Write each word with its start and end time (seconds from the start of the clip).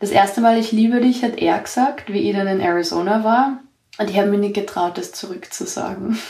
Das 0.00 0.10
erste 0.10 0.40
Mal 0.40 0.58
Ich 0.58 0.70
liebe 0.72 1.00
dich 1.00 1.22
hat 1.24 1.38
er 1.38 1.58
gesagt, 1.58 2.12
wie 2.12 2.30
ich 2.30 2.36
dann 2.36 2.46
in 2.46 2.60
Arizona 2.60 3.24
war. 3.24 3.60
Und 3.98 4.10
ich 4.10 4.16
habe 4.16 4.28
mir 4.28 4.38
nicht 4.38 4.54
getraut, 4.54 4.98
das 4.98 5.12
zurückzusagen. 5.12 6.18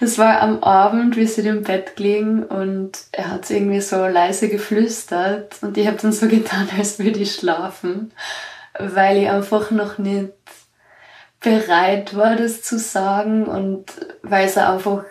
Es 0.00 0.18
war 0.18 0.40
am 0.40 0.64
Abend, 0.64 1.14
wir 1.14 1.28
sind 1.28 1.46
im 1.46 1.62
Bett 1.62 1.94
gelegen 1.94 2.42
und 2.42 2.90
er 3.12 3.30
hat 3.30 3.48
irgendwie 3.50 3.80
so 3.80 4.04
leise 4.04 4.48
geflüstert 4.48 5.62
und 5.62 5.78
ich 5.78 5.86
habe 5.86 5.98
dann 5.98 6.10
so 6.10 6.26
getan, 6.26 6.68
als 6.76 6.98
würde 6.98 7.20
ich 7.20 7.36
schlafen, 7.36 8.12
weil 8.76 9.18
ich 9.18 9.30
einfach 9.30 9.70
noch 9.70 9.98
nicht 9.98 10.32
bereit 11.38 12.16
war, 12.16 12.34
das 12.34 12.62
zu 12.62 12.80
sagen 12.80 13.44
und 13.44 13.92
weil 14.22 14.46
es 14.46 14.58
einfach, 14.58 15.04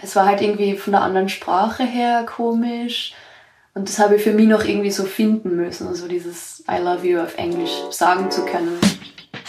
es 0.00 0.16
war 0.16 0.24
halt 0.24 0.40
irgendwie 0.40 0.78
von 0.78 0.92
der 0.92 1.02
anderen 1.02 1.28
Sprache 1.28 1.82
her 1.82 2.24
komisch 2.24 3.12
und 3.74 3.88
das 3.88 3.98
habe 3.98 4.16
ich 4.16 4.22
für 4.22 4.32
mich 4.32 4.48
noch 4.48 4.64
irgendwie 4.64 4.90
so 4.90 5.04
finden 5.04 5.56
müssen, 5.56 5.88
also 5.88 6.06
dieses 6.06 6.62
I 6.70 6.82
love 6.82 7.06
you 7.06 7.20
auf 7.20 7.36
Englisch 7.38 7.70
sagen 7.90 8.30
zu 8.30 8.44
können. 8.44 8.78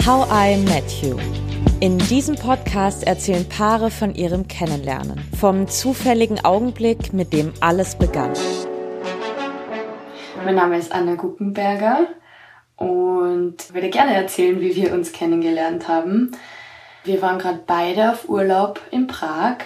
How 0.05 0.25
I 0.31 0.57
Met 0.57 0.89
You. 1.01 1.17
In 1.81 1.97
diesem 1.97 2.35
Podcast 2.35 3.05
erzählen 3.05 3.47
Paare 3.49 3.91
von 3.91 4.15
ihrem 4.15 4.47
Kennenlernen, 4.47 5.19
vom 5.37 5.67
zufälligen 5.67 6.43
Augenblick, 6.45 7.11
mit 7.11 7.33
dem 7.33 7.51
alles 7.59 7.95
begann. 7.97 8.31
Mein 10.45 10.55
Name 10.55 10.77
ist 10.77 10.93
Anna 10.93 11.15
Guckenberger 11.15 12.07
und 12.77 13.73
würde 13.73 13.89
gerne 13.89 14.13
erzählen, 14.13 14.61
wie 14.61 14.75
wir 14.75 14.93
uns 14.93 15.11
kennengelernt 15.11 15.89
haben. 15.89 16.31
Wir 17.03 17.21
waren 17.21 17.39
gerade 17.39 17.61
beide 17.65 18.11
auf 18.11 18.29
Urlaub 18.29 18.79
in 18.91 19.07
Prag 19.07 19.57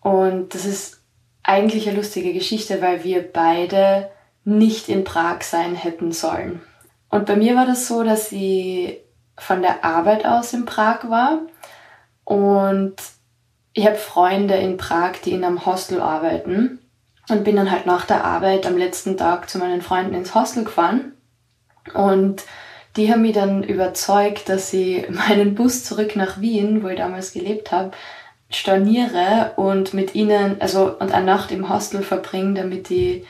und 0.00 0.54
das 0.54 0.64
ist 0.64 1.03
eigentlich 1.44 1.86
eine 1.86 1.96
lustige 1.96 2.32
Geschichte, 2.32 2.82
weil 2.82 3.04
wir 3.04 3.22
beide 3.22 4.10
nicht 4.44 4.88
in 4.88 5.04
Prag 5.04 5.42
sein 5.42 5.74
hätten 5.74 6.10
sollen. 6.12 6.60
Und 7.10 7.26
bei 7.26 7.36
mir 7.36 7.54
war 7.54 7.66
das 7.66 7.86
so, 7.86 8.02
dass 8.02 8.32
ich 8.32 8.98
von 9.36 9.62
der 9.62 9.84
Arbeit 9.84 10.26
aus 10.26 10.52
in 10.52 10.64
Prag 10.64 11.08
war. 11.08 11.40
Und 12.24 12.96
ich 13.72 13.86
habe 13.86 13.96
Freunde 13.96 14.54
in 14.54 14.76
Prag, 14.76 15.12
die 15.24 15.32
in 15.32 15.44
einem 15.44 15.64
Hostel 15.66 16.00
arbeiten. 16.00 16.80
Und 17.28 17.44
bin 17.44 17.56
dann 17.56 17.70
halt 17.70 17.86
nach 17.86 18.04
der 18.04 18.24
Arbeit 18.24 18.66
am 18.66 18.76
letzten 18.76 19.16
Tag 19.16 19.48
zu 19.48 19.58
meinen 19.58 19.80
Freunden 19.80 20.14
ins 20.14 20.34
Hostel 20.34 20.64
gefahren. 20.64 21.12
Und 21.94 22.44
die 22.96 23.10
haben 23.10 23.22
mich 23.22 23.34
dann 23.34 23.62
überzeugt, 23.62 24.48
dass 24.48 24.70
sie 24.70 25.06
meinen 25.10 25.54
Bus 25.54 25.84
zurück 25.84 26.16
nach 26.16 26.40
Wien, 26.40 26.82
wo 26.82 26.88
ich 26.88 26.98
damals 26.98 27.32
gelebt 27.32 27.72
habe, 27.72 27.92
storniere 28.50 29.52
und 29.56 29.94
mit 29.94 30.14
ihnen, 30.14 30.60
also 30.60 30.96
und 30.98 31.12
eine 31.12 31.26
Nacht 31.26 31.50
im 31.50 31.68
Hostel 31.68 32.02
verbringe, 32.02 32.54
damit 32.54 32.90
ich 32.90 33.24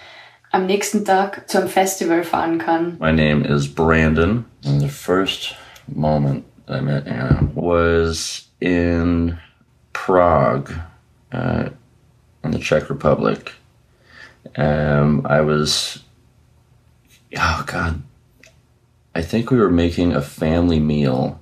am 0.52 0.66
nächsten 0.66 1.04
Tag 1.04 1.48
zu 1.48 1.58
einem 1.58 1.68
Festival 1.68 2.22
fahren 2.22 2.58
kann. 2.58 2.96
My 3.00 3.12
name 3.12 3.44
is 3.44 3.66
Brandon. 3.66 4.44
And 4.64 4.80
the 4.80 4.88
first 4.88 5.56
moment 5.88 6.44
I 6.68 6.80
met 6.80 7.06
Anna 7.06 7.48
was 7.54 8.48
in 8.60 9.38
Prague, 9.92 10.72
uh, 11.32 11.70
in 12.42 12.52
the 12.52 12.58
Czech 12.58 12.88
Republic. 12.88 13.52
Um, 14.56 15.26
I 15.26 15.40
was, 15.40 16.04
oh 17.36 17.64
God, 17.66 18.02
I 19.14 19.22
think 19.22 19.50
we 19.50 19.58
were 19.58 19.70
making 19.70 20.12
a 20.12 20.22
family 20.22 20.80
meal 20.80 21.40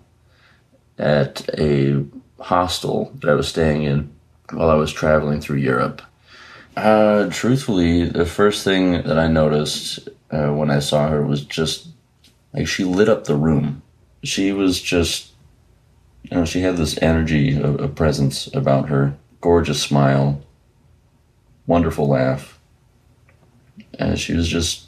at 0.98 1.48
a 1.59 2.05
hostel 2.43 3.12
that 3.21 3.31
I 3.31 3.35
was 3.35 3.48
staying 3.48 3.85
in 3.85 4.12
while 4.51 4.71
I 4.71 4.75
was 4.75 4.93
traveling 4.93 5.41
through 5.41 5.59
Europe. 5.59 6.03
Uh, 6.77 7.29
truthfully, 7.31 8.05
the 8.05 8.27
first 8.27 8.65
thing 8.65 9.03
that 9.03 9.19
I 9.19 9.29
noticed 9.29 10.09
uh, 10.31 10.48
when 10.48 10.70
I 10.70 10.79
saw 10.79 11.09
her 11.09 11.25
was 11.25 11.45
just 11.45 11.89
like 12.53 12.67
she 12.67 12.85
lit 12.85 13.09
up 13.09 13.25
the 13.25 13.37
room. 13.37 13.83
She 14.25 14.53
was 14.53 14.81
just, 14.81 15.31
you 16.23 16.37
know, 16.37 16.45
she 16.45 16.61
had 16.61 16.77
this 16.77 17.01
energy, 17.03 17.57
a, 17.57 17.73
a 17.75 17.89
presence 17.89 18.47
about 18.55 18.89
her, 18.89 19.17
gorgeous 19.41 19.83
smile, 19.83 20.42
wonderful 21.67 22.08
laugh. 22.08 22.58
And 23.98 24.19
she 24.19 24.35
was 24.35 24.48
just, 24.48 24.86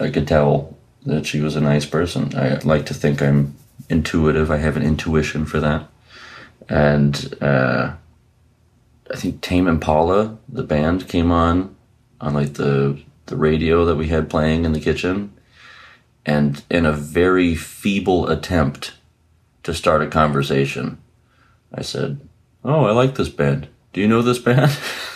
I 0.00 0.10
could 0.10 0.26
tell 0.26 0.76
that 1.06 1.26
she 1.26 1.40
was 1.40 1.56
a 1.56 1.60
nice 1.60 1.86
person. 1.86 2.36
I 2.36 2.58
like 2.58 2.86
to 2.86 2.94
think 2.94 3.22
I'm 3.22 3.54
intuitive. 3.88 4.50
I 4.50 4.58
have 4.58 4.76
an 4.76 4.82
intuition 4.82 5.46
for 5.46 5.60
that. 5.60 5.88
And 6.68 7.34
uh, 7.40 7.94
I 9.10 9.16
think 9.16 9.40
Tame 9.40 9.68
Impala, 9.68 10.38
the 10.48 10.62
band, 10.62 11.08
came 11.08 11.30
on 11.30 11.74
on 12.20 12.34
like 12.34 12.54
the 12.54 13.00
the 13.26 13.36
radio 13.36 13.84
that 13.84 13.96
we 13.96 14.08
had 14.08 14.30
playing 14.30 14.64
in 14.64 14.72
the 14.72 14.80
kitchen, 14.80 15.32
and 16.24 16.62
in 16.70 16.86
a 16.86 16.92
very 16.92 17.54
feeble 17.54 18.28
attempt 18.28 18.94
to 19.62 19.74
start 19.74 20.02
a 20.02 20.08
conversation, 20.08 20.98
I 21.74 21.82
said, 21.82 22.20
"Oh, 22.64 22.84
I 22.84 22.92
like 22.92 23.14
this 23.14 23.28
band. 23.28 23.68
Do 23.92 24.00
you 24.00 24.08
know 24.08 24.22
this 24.22 24.38
band?" 24.38 24.76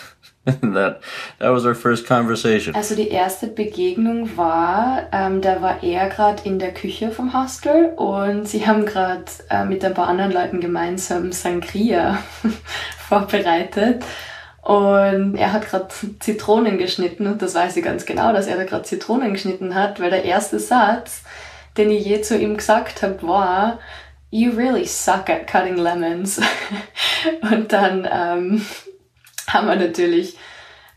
that, 0.61 1.01
that 1.39 1.49
was 1.49 1.65
our 1.65 1.75
first 1.75 2.07
conversation. 2.07 2.73
Also 2.75 2.95
die 2.95 3.09
erste 3.09 3.47
Begegnung 3.47 4.37
war, 4.37 5.07
ähm, 5.11 5.41
da 5.41 5.61
war 5.61 5.83
er 5.83 6.07
gerade 6.07 6.43
in 6.45 6.57
der 6.57 6.73
Küche 6.73 7.11
vom 7.11 7.33
Hostel 7.33 7.93
und 7.97 8.47
sie 8.47 8.65
haben 8.65 8.85
gerade 8.85 9.25
äh, 9.49 9.65
mit 9.65 9.83
ein 9.83 9.93
paar 9.93 10.07
anderen 10.07 10.31
Leuten 10.31 10.61
gemeinsam 10.61 11.31
Sangria 11.31 12.19
vorbereitet. 13.09 14.03
Und 14.61 15.35
er 15.35 15.53
hat 15.53 15.69
gerade 15.69 15.87
Zitronen 16.19 16.77
geschnitten 16.77 17.27
und 17.27 17.41
das 17.41 17.55
weiß 17.55 17.77
ich 17.77 17.83
ganz 17.83 18.05
genau, 18.05 18.33
dass 18.33 18.47
er 18.47 18.57
da 18.57 18.63
gerade 18.63 18.83
Zitronen 18.83 19.33
geschnitten 19.33 19.75
hat, 19.75 19.99
weil 19.99 20.09
der 20.09 20.25
erste 20.25 20.59
Satz, 20.59 21.23
den 21.77 21.89
ich 21.89 22.05
je 22.05 22.21
zu 22.21 22.37
ihm 22.37 22.57
gesagt 22.57 23.01
habe, 23.01 23.25
war, 23.25 23.79
You 24.29 24.51
really 24.51 24.85
suck 24.85 25.29
at 25.29 25.47
cutting 25.47 25.77
lemons. 25.77 26.41
und 27.49 27.71
dann 27.71 28.05
ähm, 28.11 28.65
haben 29.53 29.67
wir 29.67 29.75
natürlich 29.75 30.37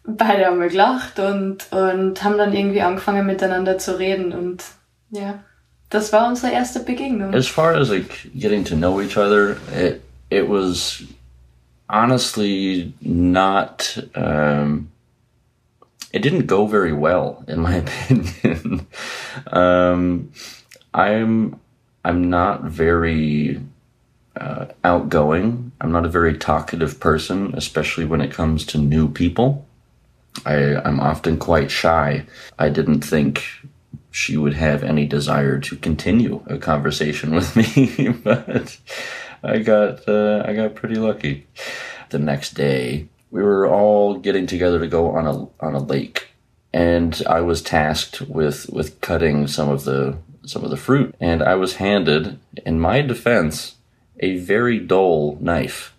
beide 0.04 0.48
einmal 0.48 0.68
gelacht 0.68 1.18
und, 1.18 1.70
und 1.72 2.22
haben 2.24 2.38
dann 2.38 2.52
irgendwie 2.52 2.82
angefangen 2.82 3.26
miteinander 3.26 3.78
zu 3.78 3.98
reden 3.98 4.32
und 4.32 4.64
ja, 5.10 5.40
das 5.90 6.12
war 6.12 6.28
unsere 6.28 6.52
erste 6.52 6.80
Begegnung. 6.80 7.34
As 7.34 7.48
far 7.48 7.74
as 7.74 7.90
like 7.90 8.30
getting 8.34 8.64
to 8.64 8.76
know 8.76 9.00
each 9.00 9.16
other, 9.16 9.56
it 9.76 10.00
it 10.30 10.48
was 10.48 11.02
honestly 11.88 12.92
not 13.00 13.98
um 14.14 14.92
it 16.12 16.22
didn't 16.22 16.46
go 16.46 16.66
very 16.66 16.92
well 16.92 17.42
in 17.48 17.60
my 17.60 17.74
opinion. 17.82 18.86
um 19.52 20.30
I'm 20.94 21.56
I'm 22.04 22.30
not 22.30 22.62
very 22.62 23.60
uh, 24.36 24.66
outgoing. 24.84 25.72
I'm 25.80 25.92
not 25.92 26.04
a 26.04 26.10
very 26.10 26.36
talkative 26.36 27.00
person, 27.00 27.54
especially 27.54 28.04
when 28.04 28.20
it 28.20 28.32
comes 28.32 28.64
to 28.66 28.78
new 28.78 29.08
people. 29.08 29.66
I, 30.46 30.76
I'm 30.76 31.00
often 31.00 31.38
quite 31.38 31.70
shy. 31.70 32.26
I 32.58 32.68
didn't 32.68 33.00
think 33.00 33.44
she 34.10 34.36
would 34.36 34.54
have 34.54 34.82
any 34.82 35.06
desire 35.06 35.58
to 35.60 35.76
continue 35.76 36.42
a 36.46 36.58
conversation 36.58 37.34
with 37.34 37.56
me, 37.56 38.08
but 38.08 38.78
I 39.42 39.58
got 39.58 40.08
uh, 40.08 40.44
I 40.46 40.54
got 40.54 40.74
pretty 40.74 40.96
lucky. 40.96 41.46
The 42.10 42.18
next 42.18 42.54
day, 42.54 43.08
we 43.30 43.42
were 43.42 43.66
all 43.66 44.16
getting 44.16 44.46
together 44.46 44.78
to 44.80 44.86
go 44.86 45.10
on 45.10 45.26
a 45.26 45.64
on 45.64 45.74
a 45.74 45.82
lake, 45.82 46.28
and 46.72 47.20
I 47.28 47.40
was 47.40 47.62
tasked 47.62 48.20
with 48.22 48.68
with 48.70 49.00
cutting 49.00 49.46
some 49.46 49.68
of 49.68 49.84
the 49.84 50.16
some 50.44 50.64
of 50.64 50.70
the 50.70 50.76
fruit, 50.76 51.14
and 51.20 51.42
I 51.42 51.54
was 51.54 51.76
handed, 51.76 52.38
in 52.66 52.80
my 52.80 53.02
defense, 53.02 53.76
a 54.20 54.36
very 54.38 54.78
dull 54.78 55.36
knife. 55.40 55.94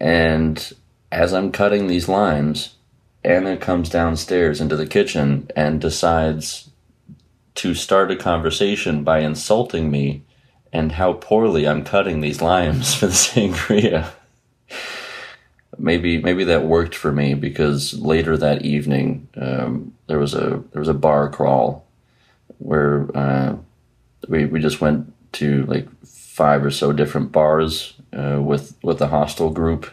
And 0.00 0.72
as 1.12 1.32
I'm 1.32 1.52
cutting 1.52 1.86
these 1.86 2.08
limes, 2.08 2.74
Anna 3.22 3.56
comes 3.56 3.90
downstairs 3.90 4.60
into 4.60 4.76
the 4.76 4.86
kitchen 4.86 5.50
and 5.54 5.80
decides 5.80 6.70
to 7.56 7.74
start 7.74 8.10
a 8.10 8.16
conversation 8.16 9.04
by 9.04 9.20
insulting 9.20 9.90
me 9.90 10.22
and 10.72 10.92
how 10.92 11.12
poorly 11.14 11.68
I'm 11.68 11.84
cutting 11.84 12.20
these 12.20 12.40
limes 12.40 12.94
for 12.98 13.06
the 13.06 13.12
sangria. 13.12 14.10
maybe 15.78 16.18
maybe 16.18 16.44
that 16.44 16.64
worked 16.64 16.94
for 16.94 17.12
me 17.12 17.34
because 17.34 17.94
later 17.98 18.36
that 18.36 18.62
evening 18.62 19.28
um, 19.36 19.94
there 20.06 20.18
was 20.18 20.34
a 20.34 20.62
there 20.72 20.80
was 20.80 20.88
a 20.88 20.94
bar 20.94 21.28
crawl 21.28 21.84
where 22.58 23.08
uh, 23.14 23.56
we 24.28 24.46
we 24.46 24.60
just 24.60 24.80
went 24.80 25.12
to 25.32 25.64
like 25.66 25.88
five 26.36 26.64
or 26.64 26.70
so 26.70 26.92
different 26.92 27.32
bars 27.32 27.94
uh, 28.12 28.40
with 28.40 28.74
with 28.82 28.98
the 28.98 29.08
hostel 29.08 29.50
group 29.50 29.86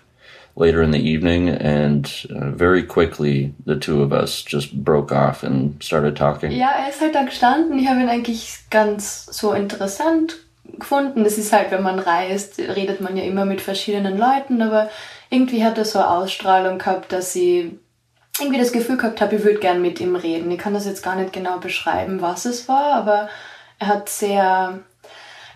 later 0.55 0.81
in 0.81 0.91
the 0.91 0.99
evening, 0.99 1.49
and 1.49 2.25
uh, 2.29 2.49
very 2.49 2.83
quickly 2.83 3.53
the 3.65 3.75
two 3.75 4.01
of 4.01 4.11
us 4.11 4.43
just 4.43 4.83
broke 4.83 5.11
off 5.11 5.43
and 5.43 5.81
started 5.83 6.15
talking. 6.15 6.51
Ja, 6.51 6.71
er 6.71 6.89
ist 6.89 7.01
halt 7.01 7.15
da 7.15 7.23
gestanden. 7.23 7.79
Ich 7.79 7.87
habe 7.87 8.01
ihn 8.01 8.09
eigentlich 8.09 8.69
ganz 8.69 9.25
so 9.31 9.53
interessant 9.53 10.37
gefunden. 10.79 11.23
Das 11.23 11.37
ist 11.37 11.53
halt, 11.53 11.71
wenn 11.71 11.83
man 11.83 11.99
reist, 11.99 12.59
redet 12.59 13.01
man 13.01 13.17
ja 13.17 13.23
immer 13.23 13.45
mit 13.45 13.61
verschiedenen 13.61 14.17
Leuten, 14.17 14.61
aber 14.61 14.89
irgendwie 15.29 15.63
hat 15.63 15.77
er 15.77 15.85
so 15.85 15.99
eine 15.99 16.09
Ausstrahlung 16.09 16.77
gehabt, 16.77 17.11
dass 17.11 17.33
sie 17.33 17.79
irgendwie 18.39 18.59
das 18.59 18.71
Gefühl 18.71 18.97
gehabt 18.97 19.21
habe, 19.21 19.37
ich 19.37 19.43
würde 19.43 19.59
gern 19.59 19.81
mit 19.81 19.99
ihm 19.99 20.15
reden. 20.15 20.51
Ich 20.51 20.59
kann 20.59 20.73
das 20.73 20.85
jetzt 20.85 21.03
gar 21.03 21.15
nicht 21.15 21.33
genau 21.33 21.57
beschreiben, 21.57 22.21
was 22.21 22.45
es 22.45 22.67
war, 22.67 22.93
aber 22.93 23.29
er 23.79 23.87
hat 23.87 24.09
sehr, 24.09 24.79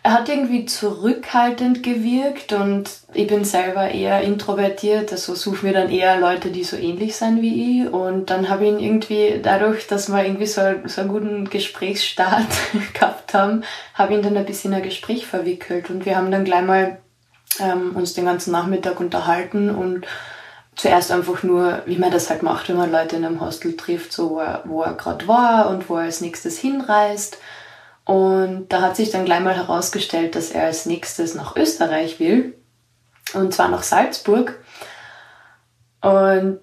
er 0.04 0.14
hat 0.14 0.30
irgendwie 0.30 0.66
zurückhaltend 0.66 1.84
gewirkt 1.84 2.54
und 2.54 2.90
ich 3.14 3.28
bin 3.28 3.46
selber 3.46 3.92
eher 3.92 4.22
introvertiert, 4.22 5.12
also 5.12 5.36
suche 5.36 5.68
mir 5.68 5.74
dann 5.74 5.92
eher 5.92 6.20
Leute, 6.20 6.50
die 6.50 6.64
so 6.64 6.76
ähnlich 6.76 7.16
sind 7.16 7.42
wie 7.44 7.84
ich 7.84 7.94
und 7.94 8.32
dann 8.32 8.50
habe 8.50 8.66
ich 8.66 8.72
ihn 8.72 8.80
irgendwie, 8.80 9.40
dadurch, 9.44 9.86
dass 9.86 10.10
wir 10.10 10.26
irgendwie 10.26 10.48
so, 10.48 10.62
so 10.86 11.02
einen 11.02 11.12
guten 11.12 11.50
Gesprächsstart 11.50 12.48
gehabt 12.94 13.36
haben, 13.36 13.64
habe 13.94 14.14
ich 14.14 14.18
ihn 14.18 14.24
dann 14.24 14.38
ein 14.38 14.46
bisschen 14.46 14.72
in 14.72 14.78
ein 14.78 14.84
Gespräch 14.84 15.28
verwickelt 15.28 15.92
und 15.92 16.06
wir 16.06 16.18
haben 16.18 16.32
dann 16.32 16.46
gleich 16.46 16.66
mal 16.66 16.98
ähm, 17.60 17.96
uns 17.96 18.14
den 18.16 18.26
ganzen 18.26 18.52
Nachmittag 18.52 19.00
unterhalten 19.00 19.70
und 19.70 20.08
zuerst 20.76 21.12
einfach 21.12 21.44
nur, 21.44 21.84
wie 21.86 21.98
man 21.98 22.10
das 22.10 22.32
halt 22.32 22.42
macht, 22.42 22.70
wenn 22.70 22.78
man 22.78 22.92
Leute 22.92 23.18
in 23.18 23.26
einem 23.26 23.42
Hostel 23.42 23.78
trifft, 23.78 24.14
so 24.14 24.32
wo 24.32 24.40
er, 24.40 24.64
wo 24.66 24.82
er 24.82 24.94
gerade 24.94 25.28
war 25.28 25.70
und 25.70 25.90
wo 25.90 25.98
er 25.98 26.04
als 26.04 26.22
nächstes 26.22 26.58
hinreist. 26.58 27.38
Und 28.12 28.68
da 28.68 28.82
hat 28.82 28.98
sich 28.98 29.10
dann 29.10 29.24
gleich 29.24 29.40
mal 29.40 29.56
herausgestellt, 29.56 30.36
dass 30.36 30.52
er 30.52 30.66
als 30.66 30.86
nächstes 30.86 31.34
nach 31.34 31.56
Österreich 31.56 32.20
will. 32.20 32.56
Und 33.34 33.54
zwar 33.54 33.70
nach 33.70 33.84
Salzburg. 33.84 34.60
Und 36.02 36.60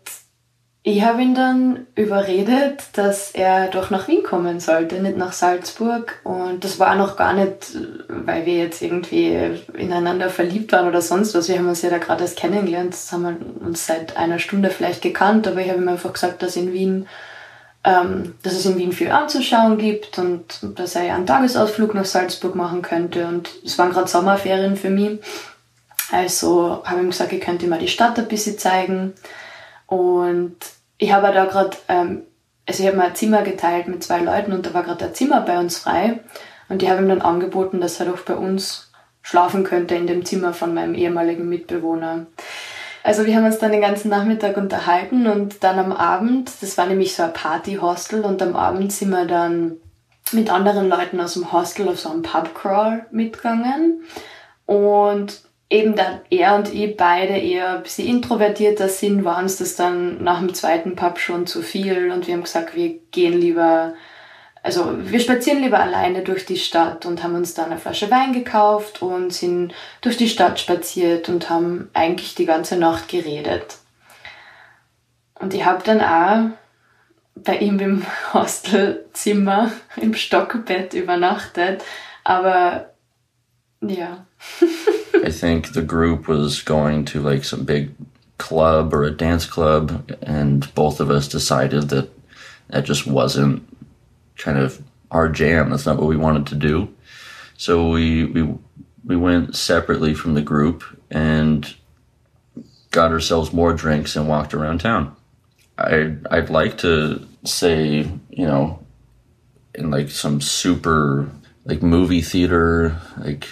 ich 0.83 1.03
habe 1.03 1.23
ihn 1.23 1.35
dann 1.35 1.87
überredet, 1.95 2.83
dass 2.93 3.31
er 3.31 3.69
doch 3.69 3.89
nach 3.89 4.09
Wien 4.09 4.25
kommen 4.25 4.61
sollte, 4.61 4.97
nicht 4.97 5.17
nach 5.17 5.33
Salzburg. 5.33 6.21
Und 6.23 6.65
das 6.65 6.79
war 6.79 6.97
noch 6.97 7.17
gar 7.17 7.33
nicht, 7.33 7.79
weil 8.11 8.45
wir 8.45 8.59
jetzt 8.59 8.83
irgendwie 8.83 9.35
ineinander 9.73 10.29
verliebt 10.29 10.73
waren 10.73 10.87
oder 10.87 11.01
sonst 11.01 11.35
was. 11.35 11.49
Wir 11.49 11.57
haben 11.59 11.69
uns 11.69 11.81
ja 11.81 11.89
da 11.89 11.97
gerade 11.97 12.25
erst 12.25 12.37
kennengelernt. 12.37 12.93
Das 12.93 13.11
haben 13.11 13.23
wir 13.23 13.67
uns 13.67 13.87
seit 13.87 14.19
einer 14.19 14.39
Stunde 14.39 14.69
vielleicht 14.69 15.01
gekannt. 15.01 15.49
Aber 15.49 15.63
ich 15.63 15.71
habe 15.71 15.81
ihm 15.81 15.89
einfach 15.89 16.13
gesagt, 16.13 16.43
dass 16.43 16.57
in 16.57 16.75
Wien, 16.75 17.09
ähm, 17.89 18.35
dass 18.43 18.53
es 18.53 18.67
in 18.67 18.77
Wien 18.77 18.93
viel 18.93 19.11
anzuschauen 19.11 19.79
gibt 19.79 20.19
und 20.19 20.61
dass 20.79 20.95
er 20.95 21.05
ja 21.05 21.15
einen 21.15 21.27
Tagesausflug 21.27 21.95
nach 21.95 22.05
Salzburg 22.05 22.55
machen 22.55 22.83
könnte. 22.83 23.27
Und 23.27 23.49
es 23.65 23.79
waren 23.79 23.93
gerade 23.93 24.09
Sommerferien 24.09 24.77
für 24.77 24.91
mich. 24.91 25.21
Also 26.13 26.83
habe 26.85 26.99
ich 26.99 27.05
ihm 27.05 27.11
gesagt, 27.11 27.33
ich 27.33 27.41
könnte 27.41 27.65
ihm 27.65 27.71
mal 27.71 27.79
die 27.79 27.89
Stadt 27.89 28.19
ein 28.19 28.29
bisschen 28.29 28.59
zeigen. 28.59 29.15
Und 29.87 30.57
ich 30.99 31.13
habe 31.13 31.33
da 31.33 31.47
gerade, 31.47 31.79
ähm, 31.89 32.25
also 32.67 32.83
ich 32.83 32.87
habe 32.87 32.99
mal 32.99 33.07
ein 33.07 33.15
Zimmer 33.15 33.41
geteilt 33.41 33.89
mit 33.89 34.05
zwei 34.05 34.21
Leuten 34.21 34.53
und 34.53 34.67
da 34.67 34.75
war 34.75 34.83
gerade 34.83 35.07
ein 35.07 35.15
Zimmer 35.15 35.41
bei 35.41 35.59
uns 35.59 35.79
frei 35.79 36.21
und 36.69 36.83
die 36.83 36.91
haben 36.91 37.05
ihm 37.05 37.09
dann 37.09 37.23
angeboten, 37.23 37.81
dass 37.81 38.01
er 38.01 38.07
doch 38.07 38.21
bei 38.21 38.35
uns 38.35 38.93
schlafen 39.23 39.65
könnte 39.65 39.95
in 39.95 40.07
dem 40.07 40.27
Zimmer 40.27 40.53
von 40.53 40.75
meinem 40.75 40.95
ehemaligen 40.95 41.49
Mitbewohner. 41.49 42.27
Also 43.03 43.27
wir 43.27 43.37
haben 43.37 43.45
uns 43.45 43.59
dann 43.59 43.73
den 43.73 43.81
ganzen 43.81 44.09
Nachmittag 44.09 44.57
unterhalten 44.57 45.27
und 45.27 45.63
dann 45.63 45.79
am 45.79 45.93
Abend, 45.93 46.51
das 46.61 46.77
war 46.77 46.87
nämlich 46.87 47.15
so 47.15 47.23
ein 47.23 47.33
Party-Hostel 47.33 48.25
und 48.25 48.43
am 48.43 48.57
Abend 48.57 48.93
sind 48.93 49.11
wir 49.11 49.25
dann 49.25 49.77
mit 50.33 50.51
anderen 50.51 50.89
Leuten 50.89 51.21
aus 51.21 51.35
dem 51.35 51.53
Hostel 51.53 51.89
auf 51.89 52.01
so 52.01 52.11
einen 52.11 52.23
Pubcrawl 52.23 53.07
mitgegangen. 53.11 54.03
Und 54.67 55.41
eben 55.71 55.97
da 55.97 56.21
er 56.31 56.57
und 56.57 56.73
ich 56.73 56.97
beide 56.97 57.37
eher 57.37 57.77
ein 57.77 57.83
bisschen 57.83 58.09
introvertierter 58.09 58.89
sind, 58.89 59.25
war 59.25 59.39
uns 59.39 59.57
das 59.57 59.77
dann 59.77 60.23
nach 60.23 60.41
dem 60.41 60.55
zweiten 60.55 60.97
Pub 60.97 61.19
schon 61.19 61.47
zu 61.47 61.63
viel 61.63 62.11
und 62.11 62.27
wir 62.27 62.35
haben 62.35 62.43
gesagt, 62.43 62.75
wir 62.75 62.99
gehen 63.11 63.39
lieber, 63.39 63.95
also 64.63 64.95
wir 64.99 65.21
spazieren 65.21 65.63
lieber 65.63 65.79
alleine 65.79 66.23
durch 66.23 66.45
die 66.45 66.57
Stadt 66.57 67.07
und 67.07 67.23
haben 67.23 67.35
uns 67.35 67.55
dann 67.55 67.67
eine 67.67 67.79
Flasche 67.79 68.11
Wein 68.11 68.33
gekauft 68.33 69.03
und 69.03 69.33
sind 69.33 69.73
durch 70.01 70.17
die 70.17 70.29
Stadt 70.29 70.59
spaziert 70.59 71.29
und 71.29 71.49
haben 71.49 71.91
eigentlich 71.95 72.35
die 72.35 72.47
ganze 72.47 72.77
Nacht 72.77 73.09
geredet. 73.09 73.79
Und 75.35 75.55
ich 75.55 75.65
habe 75.65 75.83
dann 75.85 76.01
auch 76.01 76.57
bei 77.37 77.59
ihm 77.59 77.79
im 77.79 78.05
Hostelzimmer 78.35 79.71
im 79.97 80.15
Stockbett 80.15 80.95
übernachtet, 80.95 81.85
aber 82.25 82.91
ja. 83.81 84.27
I 85.25 85.31
think 85.31 85.69
the 85.75 85.83
group 85.83 86.29
was 86.29 86.65
going 86.65 87.05
to 87.07 87.21
like 87.21 87.45
some 87.45 87.65
big 87.65 87.91
club 88.39 88.93
or 88.93 89.05
a 89.05 89.11
dance 89.11 89.47
club, 89.47 90.13
and 90.23 90.73
both 90.75 91.01
of 91.01 91.11
us 91.11 91.29
decided 91.29 91.89
that 91.91 92.09
that 92.71 92.85
just 92.85 93.07
wasn't 93.07 93.63
kind 94.39 94.59
of 94.59 94.83
our 95.11 95.29
jam. 95.29 95.71
That's 95.71 95.87
not 95.87 95.99
what 95.99 96.07
we 96.07 96.17
wanted 96.17 96.47
to 96.47 96.55
do. 96.55 96.89
So 97.57 97.91
we 97.91 98.25
we 98.25 98.55
we 99.05 99.17
went 99.17 99.57
separately 99.57 100.15
from 100.15 100.35
the 100.35 100.43
group 100.43 100.85
and 101.11 101.75
got 102.91 103.11
ourselves 103.11 103.53
more 103.53 103.73
drinks 103.73 104.17
and 104.17 104.29
walked 104.29 104.55
around 104.55 104.81
town. 104.81 105.15
I 105.77 106.17
I'd 106.31 106.51
like 106.51 106.79
to 106.79 107.27
say, 107.45 108.09
you 108.31 108.47
know, 108.47 108.81
in 109.75 109.91
like 109.91 110.11
some 110.11 110.41
super 110.41 111.31
like 111.65 111.83
movie 111.83 112.23
theater 112.23 112.97
like 113.19 113.47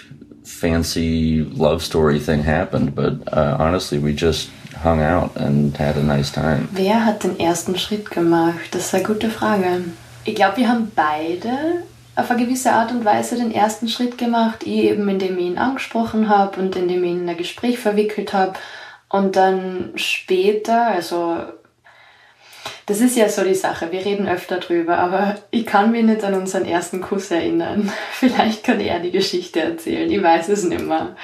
fancy 0.45 1.43
love 1.43 1.83
story 1.83 2.21
thing 2.21 2.43
happened, 2.43 2.95
but 2.95 3.15
uh, 3.33 3.57
honestly, 3.59 3.99
we 3.99 4.15
just 4.15 4.49
hung 4.77 5.01
out 5.01 5.37
and 5.37 5.77
had 5.77 5.97
a 5.97 6.03
nice 6.03 6.31
time. 6.31 6.69
Wer 6.73 7.05
hat 7.05 7.25
den 7.25 7.39
ersten 7.41 7.77
Schritt 7.77 8.11
gemacht? 8.11 8.73
Das 8.73 8.87
ist 8.87 8.95
eine 8.95 9.05
gute 9.05 9.31
Frage. 9.31 9.83
Ich 10.27 10.35
glaube, 10.35 10.57
wir 10.57 10.69
haben 10.69 10.91
beide 10.95 11.85
auf 12.17 12.31
eine 12.31 12.45
gewisse 12.45 12.73
Art 12.73 12.91
und 12.91 13.05
Weise 13.05 13.37
den 13.37 13.53
ersten 13.53 13.89
Schritt 13.89 14.19
gemacht. 14.19 14.65
Ich 14.65 14.85
eben, 14.85 15.09
indem 15.09 15.39
ich 15.39 15.45
ihn 15.45 15.59
angesprochen 15.59 16.29
habe 16.29 16.61
und 16.61 16.75
indem 16.75 17.05
ich 17.05 17.11
ihn 17.11 17.23
in 17.23 17.29
ein 17.29 17.37
Gespräch 17.37 17.79
verwickelt 17.79 18.33
habe. 18.33 18.55
Und 19.09 19.37
dann 19.37 19.93
später, 19.95 20.89
also 20.89 21.39
das 22.87 23.01
ist 23.01 23.17
ja 23.17 23.29
so 23.29 23.45
die 23.45 23.55
Sache, 23.55 23.93
wir 23.93 24.05
reden 24.05 24.29
öfter 24.29 24.59
drüber, 24.59 24.99
aber 24.99 25.37
ich 25.53 25.65
kann 25.65 25.93
mich 25.93 26.05
nicht 26.05 26.25
an 26.25 26.35
unseren 26.35 26.65
ersten 26.65 27.01
Kuss 27.01 27.31
erinnern. 27.31 27.93
Vielleicht 28.11 28.65
kann 28.65 28.81
er 28.81 28.99
die 28.99 29.13
Geschichte 29.13 29.61
erzählen, 29.61 30.11
ich 30.11 30.23
weiß 30.23 30.49
es 30.49 30.65
nicht 30.65 30.85
mehr. 30.85 31.15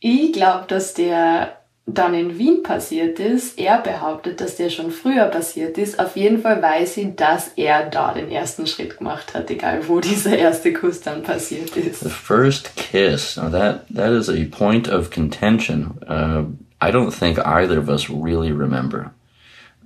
Ich 0.00 0.32
glaube, 0.32 0.64
dass 0.66 0.94
der 0.94 1.57
dann 1.90 2.12
in 2.12 2.38
Wien 2.38 2.62
passiert 2.62 3.18
ist. 3.18 3.58
Er 3.58 3.80
behauptet, 3.80 4.40
dass 4.40 4.56
der 4.56 4.68
schon 4.68 4.90
früher 4.90 5.24
passiert 5.24 5.78
ist. 5.78 5.98
Auf 5.98 6.16
jeden 6.16 6.42
Fall 6.42 6.60
weiß 6.62 6.98
ich, 6.98 7.16
dass 7.16 7.48
er 7.56 7.88
da 7.88 8.12
den 8.12 8.30
ersten 8.30 8.66
Schritt 8.66 8.98
gemacht 8.98 9.34
hat, 9.34 9.50
egal 9.50 9.88
wo 9.88 10.00
dieser 10.00 10.36
erste 10.36 10.72
Kuss 10.72 11.00
dann 11.00 11.22
passiert 11.22 11.76
ist. 11.76 12.00
The 12.00 12.10
first 12.10 12.76
kiss. 12.76 13.36
Now 13.36 13.50
that 13.50 13.86
that 13.94 14.12
is 14.12 14.28
a 14.28 14.44
point 14.50 14.88
of 14.88 15.10
contention. 15.10 15.98
Uh, 16.06 16.44
I 16.80 16.92
don't 16.92 17.10
think 17.10 17.38
either 17.38 17.78
of 17.78 17.88
us 17.88 18.10
really 18.10 18.52
remember. 18.52 19.12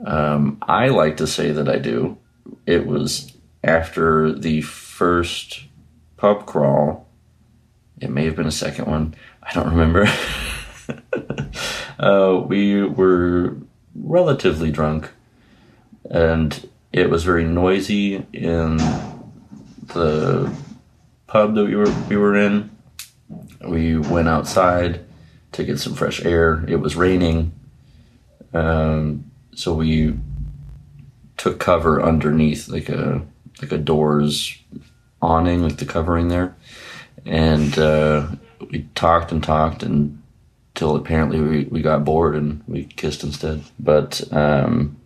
Um, 0.05 0.59
I 0.67 0.89
like 0.89 1.17
to 1.19 1.27
say 1.27 1.53
that 1.53 1.69
I 1.69 1.79
do. 1.79 2.19
It 2.67 2.87
was 2.87 3.33
after 3.63 4.33
the 4.33 4.63
first 4.63 5.67
pub 6.17 6.47
crawl. 6.47 7.07
It 8.01 8.11
may 8.11 8.25
have 8.25 8.35
been 8.35 8.49
a 8.49 8.51
second 8.51 8.87
one. 8.87 9.15
I 9.41 9.53
don't 9.55 9.71
remember. 9.71 10.09
uh, 11.99 12.43
we 12.47 12.83
were 12.83 13.57
relatively 13.95 14.71
drunk, 14.71 15.11
and 16.11 16.69
it 16.93 17.11
was 17.11 17.25
very 17.25 17.45
noisy 17.45 18.27
in 18.33 18.77
the 19.89 20.55
pub 21.27 21.55
that 21.55 21.65
we 21.65 21.77
were 21.77 21.93
we 22.09 22.17
were 22.17 22.37
in. 22.37 22.71
We 23.67 23.97
went 23.97 24.29
outside 24.29 25.05
to 25.53 25.65
get 25.65 25.79
some 25.79 25.95
fresh 25.95 26.25
air. 26.25 26.65
It 26.69 26.77
was 26.77 26.97
raining. 26.97 27.53
Um, 28.53 29.31
so 29.55 29.73
we 29.75 30.15
took 31.37 31.59
cover 31.59 32.03
underneath 32.03 32.69
like 32.69 32.89
a 32.89 33.23
like 33.61 33.73
a 33.73 33.79
doors 33.79 34.59
awning, 35.21 35.63
like 35.63 35.77
the 35.77 35.87
covering 35.87 36.29
there, 36.29 36.55
and 37.25 37.79
uh, 37.79 38.29
we 38.71 38.89
talked 38.95 39.33
and 39.33 39.43
talked 39.43 39.83
until 40.75 40.97
apparently 40.97 41.41
we, 41.41 41.65
we 41.65 41.83
got 41.83 42.05
bored 42.05 42.35
and 42.35 42.63
we 42.67 42.85
kissed 42.85 43.23
instead. 43.23 43.63
But 43.79 44.23
um, 44.33 44.97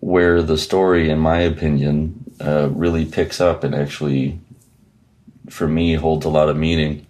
where 0.00 0.42
the 0.42 0.58
story, 0.58 1.10
in 1.10 1.18
my 1.18 1.40
opinion, 1.40 2.32
uh, 2.40 2.68
really 2.70 3.04
picks 3.04 3.40
up 3.40 3.64
and 3.64 3.74
actually, 3.74 4.38
for 5.48 5.66
me, 5.66 5.94
holds 5.94 6.26
a 6.26 6.30
lot 6.30 6.48
of 6.48 6.56
meaning 6.56 7.06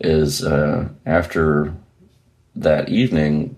is 0.00 0.44
uh, 0.44 0.88
after 1.06 1.74
that 2.56 2.88
evening 2.88 3.56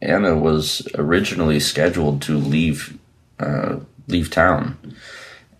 Anna 0.00 0.36
was 0.36 0.86
originally 0.94 1.58
scheduled 1.58 2.22
to 2.22 2.36
leave 2.36 2.96
uh, 3.40 3.76
leave 4.06 4.30
town, 4.30 4.76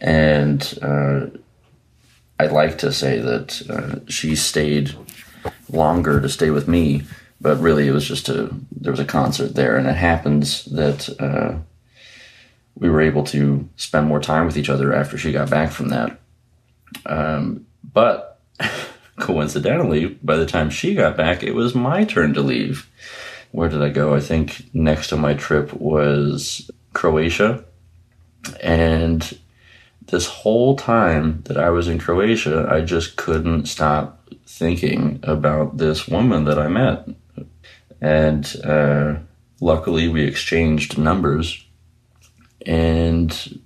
and 0.01 0.79
uh, 0.81 1.27
I'd 2.39 2.53
like 2.53 2.79
to 2.79 2.93
say 2.93 3.19
that 3.19 3.63
uh, 3.69 4.11
she 4.11 4.37
stayed 4.37 4.95
longer 5.71 6.21
to 6.21 6.29
stay 6.29 6.51
with 6.51 6.69
me, 6.69 7.03
but 7.41 7.59
really 7.59 7.87
it 7.87 7.93
was 7.93 8.07
just 8.07 8.29
a 8.29 8.51
there 8.73 8.93
was 8.93 9.01
a 9.01 9.05
concert 9.05 9.55
there, 9.55 9.77
and 9.77 9.87
it 9.87 9.97
happens 9.97 10.65
that 10.67 11.09
uh, 11.21 11.59
we 12.79 12.89
were 12.89 13.01
able 13.01 13.25
to 13.25 13.69
spend 13.77 14.07
more 14.07 14.21
time 14.21 14.47
with 14.47 14.57
each 14.57 14.71
other 14.71 14.95
after 14.95 15.19
she 15.19 15.33
got 15.33 15.51
back 15.51 15.71
from 15.71 15.89
that. 15.89 16.19
Um, 17.07 17.67
but 17.93 18.41
coincidentally, 19.19 20.07
by 20.23 20.37
the 20.37 20.47
time 20.47 20.71
she 20.71 20.95
got 20.95 21.17
back, 21.17 21.43
it 21.43 21.55
was 21.55 21.75
my 21.75 22.05
turn 22.05 22.35
to 22.35 22.41
leave. 22.41 22.89
where 23.51 23.69
did 23.69 23.83
I 23.83 23.89
go? 23.89 24.15
I 24.15 24.21
think 24.21 24.73
next 24.75 25.13
on 25.13 25.21
my 25.21 25.35
trip 25.35 25.73
was 25.73 26.71
Croatia. 26.93 27.65
And 28.63 29.39
this 30.07 30.27
whole 30.27 30.77
time 30.77 31.43
that 31.47 31.57
I 31.57 31.71
was 31.71 31.89
in 31.89 31.99
Croatia, 31.99 32.67
I 32.71 32.81
just 32.81 33.17
couldn't 33.17 33.67
stop 33.67 34.29
thinking 34.59 35.21
about 35.23 35.77
this 35.79 36.09
woman 36.09 36.45
that 36.45 36.59
I 36.59 36.69
met. 36.69 37.09
And 38.01 38.57
uh, 38.65 39.17
luckily, 39.61 40.09
we 40.09 40.25
exchanged 40.25 40.99
numbers. 40.99 41.65
And 42.67 43.61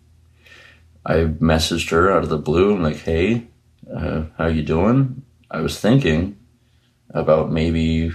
I 1.04 1.16
messaged 1.24 1.90
her 1.90 2.12
out 2.12 2.22
of 2.22 2.28
the 2.28 2.38
blue. 2.38 2.74
I'm 2.74 2.82
like, 2.82 2.98
hey, 2.98 3.46
uh, 3.92 4.24
how 4.38 4.46
you 4.46 4.62
doing? 4.62 5.22
I 5.50 5.60
was 5.60 5.80
thinking 5.80 6.36
about 7.10 7.50
maybe 7.50 8.12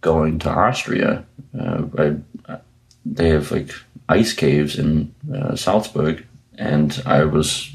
going 0.00 0.38
to 0.40 0.50
Austria. 0.50 1.24
Uh, 1.58 1.84
I, 1.98 2.58
they 3.04 3.28
have 3.30 3.50
like 3.50 3.70
ice 4.08 4.32
caves 4.32 4.78
in 4.78 5.14
uh, 5.34 5.56
Salzburg, 5.56 6.26
and 6.56 7.02
I 7.06 7.24
was 7.24 7.74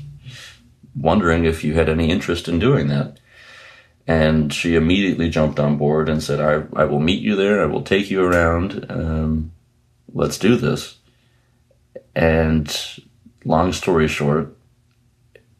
wondering 0.96 1.46
if 1.46 1.64
you 1.64 1.74
had 1.74 1.90
any 1.90 2.10
interest 2.10 2.48
in 2.48 2.60
doing 2.60 2.88
that. 2.88 3.19
And 4.10 4.52
she 4.52 4.74
immediately 4.74 5.30
jumped 5.30 5.60
on 5.60 5.78
board 5.78 6.10
and 6.10 6.24
said, 6.24 6.40
I, 6.42 6.64
I 6.76 6.86
will 6.86 7.00
meet 7.00 7.22
you 7.22 7.36
there. 7.36 7.62
I 7.62 7.68
will 7.68 7.84
take 7.84 8.10
you 8.10 8.24
around. 8.24 8.88
Um, 8.90 9.52
let's 10.12 10.40
do 10.40 10.56
this. 10.56 10.98
And 12.16 12.76
long 13.46 13.72
story 13.72 14.08
short, 14.08 14.58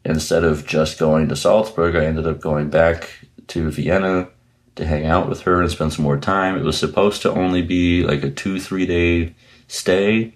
instead 0.04 0.42
of 0.42 0.66
just 0.66 0.98
going 0.98 1.28
to 1.28 1.36
Salzburg, 1.36 1.94
I 1.94 2.04
ended 2.04 2.26
up 2.26 2.40
going 2.40 2.70
back 2.70 3.20
to 3.46 3.70
Vienna 3.70 4.26
to 4.74 4.84
hang 4.84 5.06
out 5.06 5.28
with 5.28 5.42
her 5.42 5.60
and 5.60 5.70
spend 5.70 5.92
some 5.92 6.02
more 6.02 6.18
time. 6.18 6.56
It 6.56 6.64
was 6.64 6.76
supposed 6.76 7.22
to 7.22 7.30
only 7.30 7.62
be 7.62 8.02
like 8.02 8.24
a 8.24 8.30
two, 8.32 8.58
three 8.58 8.84
day 8.84 9.36
stay, 9.68 10.34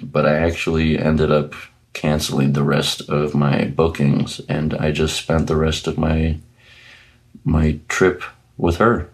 but 0.00 0.26
I 0.26 0.36
actually 0.36 0.96
ended 0.96 1.32
up 1.32 1.54
canceling 1.92 2.52
the 2.52 2.62
rest 2.62 3.00
of 3.08 3.34
my 3.34 3.64
bookings 3.64 4.40
and 4.48 4.74
I 4.74 4.92
just 4.92 5.16
spent 5.16 5.48
the 5.48 5.56
rest 5.56 5.88
of 5.88 5.98
my 5.98 6.38
my 7.44 7.80
trip 7.88 8.22
with 8.56 8.78
her 8.78 9.08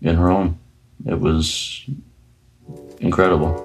in 0.00 0.18
Rome. 0.18 0.58
It 1.04 1.20
was 1.20 1.86
incredible. 3.00 3.64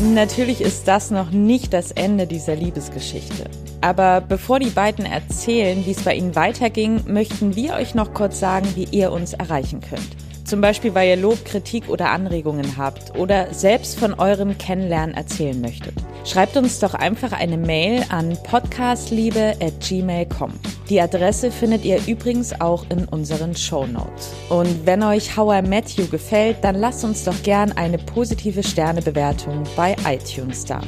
Natürlich 0.00 0.60
ist 0.60 0.88
das 0.88 1.10
noch 1.10 1.30
nicht 1.30 1.72
das 1.72 1.90
Ende 1.92 2.26
dieser 2.26 2.56
Liebesgeschichte. 2.56 3.48
Aber 3.80 4.20
bevor 4.20 4.58
die 4.58 4.70
beiden 4.70 5.04
erzählen, 5.04 5.84
wie 5.84 5.90
es 5.90 6.02
bei 6.02 6.14
ihnen 6.14 6.34
weiterging, 6.34 7.02
möchten 7.06 7.56
wir 7.56 7.74
euch 7.74 7.94
noch 7.94 8.14
kurz 8.14 8.40
sagen, 8.40 8.68
wie 8.74 8.84
ihr 8.90 9.12
uns 9.12 9.32
erreichen 9.32 9.80
könnt. 9.80 10.16
Zum 10.52 10.60
Beispiel, 10.60 10.94
weil 10.94 11.08
ihr 11.08 11.16
Lob, 11.16 11.44
Kritik 11.46 11.88
oder 11.88 12.10
Anregungen 12.10 12.76
habt 12.76 13.18
oder 13.18 13.54
selbst 13.54 13.98
von 13.98 14.12
eurem 14.12 14.58
Kennenlernen 14.58 15.14
erzählen 15.14 15.58
möchtet. 15.58 15.94
Schreibt 16.26 16.58
uns 16.58 16.78
doch 16.78 16.92
einfach 16.92 17.32
eine 17.32 17.56
Mail 17.56 18.04
an 18.10 18.36
podcastliebe.gmail.com. 18.42 20.52
Die 20.90 21.00
Adresse 21.00 21.50
findet 21.50 21.86
ihr 21.86 22.06
übrigens 22.06 22.60
auch 22.60 22.84
in 22.90 23.06
unseren 23.06 23.56
Show 23.56 23.86
Notes. 23.86 24.30
Und 24.50 24.84
wenn 24.84 25.02
euch 25.02 25.38
How 25.38 25.54
I 25.54 25.62
Met 25.66 25.88
You 25.92 26.06
gefällt, 26.06 26.58
dann 26.60 26.74
lasst 26.74 27.02
uns 27.02 27.24
doch 27.24 27.42
gern 27.42 27.72
eine 27.72 27.96
positive 27.96 28.62
Sternebewertung 28.62 29.62
bei 29.74 29.96
iTunes 30.04 30.66
da. 30.66 30.82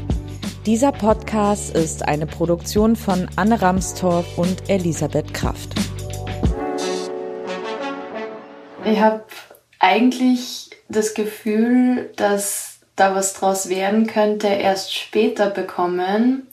Dieser 0.66 0.92
Podcast 0.92 1.74
ist 1.74 2.06
eine 2.06 2.26
Produktion 2.26 2.96
von 2.96 3.28
Anne 3.36 3.62
Ramstorff 3.62 4.26
und 4.36 4.68
Elisabeth 4.68 5.32
Kraft. 5.32 5.70
Ich 8.84 9.00
habe 9.00 9.24
eigentlich 9.84 10.70
das 10.88 11.12
Gefühl, 11.12 12.10
dass 12.16 12.78
da 12.96 13.14
was 13.14 13.34
draus 13.34 13.68
werden 13.68 14.06
könnte, 14.06 14.46
erst 14.46 14.94
später 14.94 15.50
bekommen. 15.50 16.46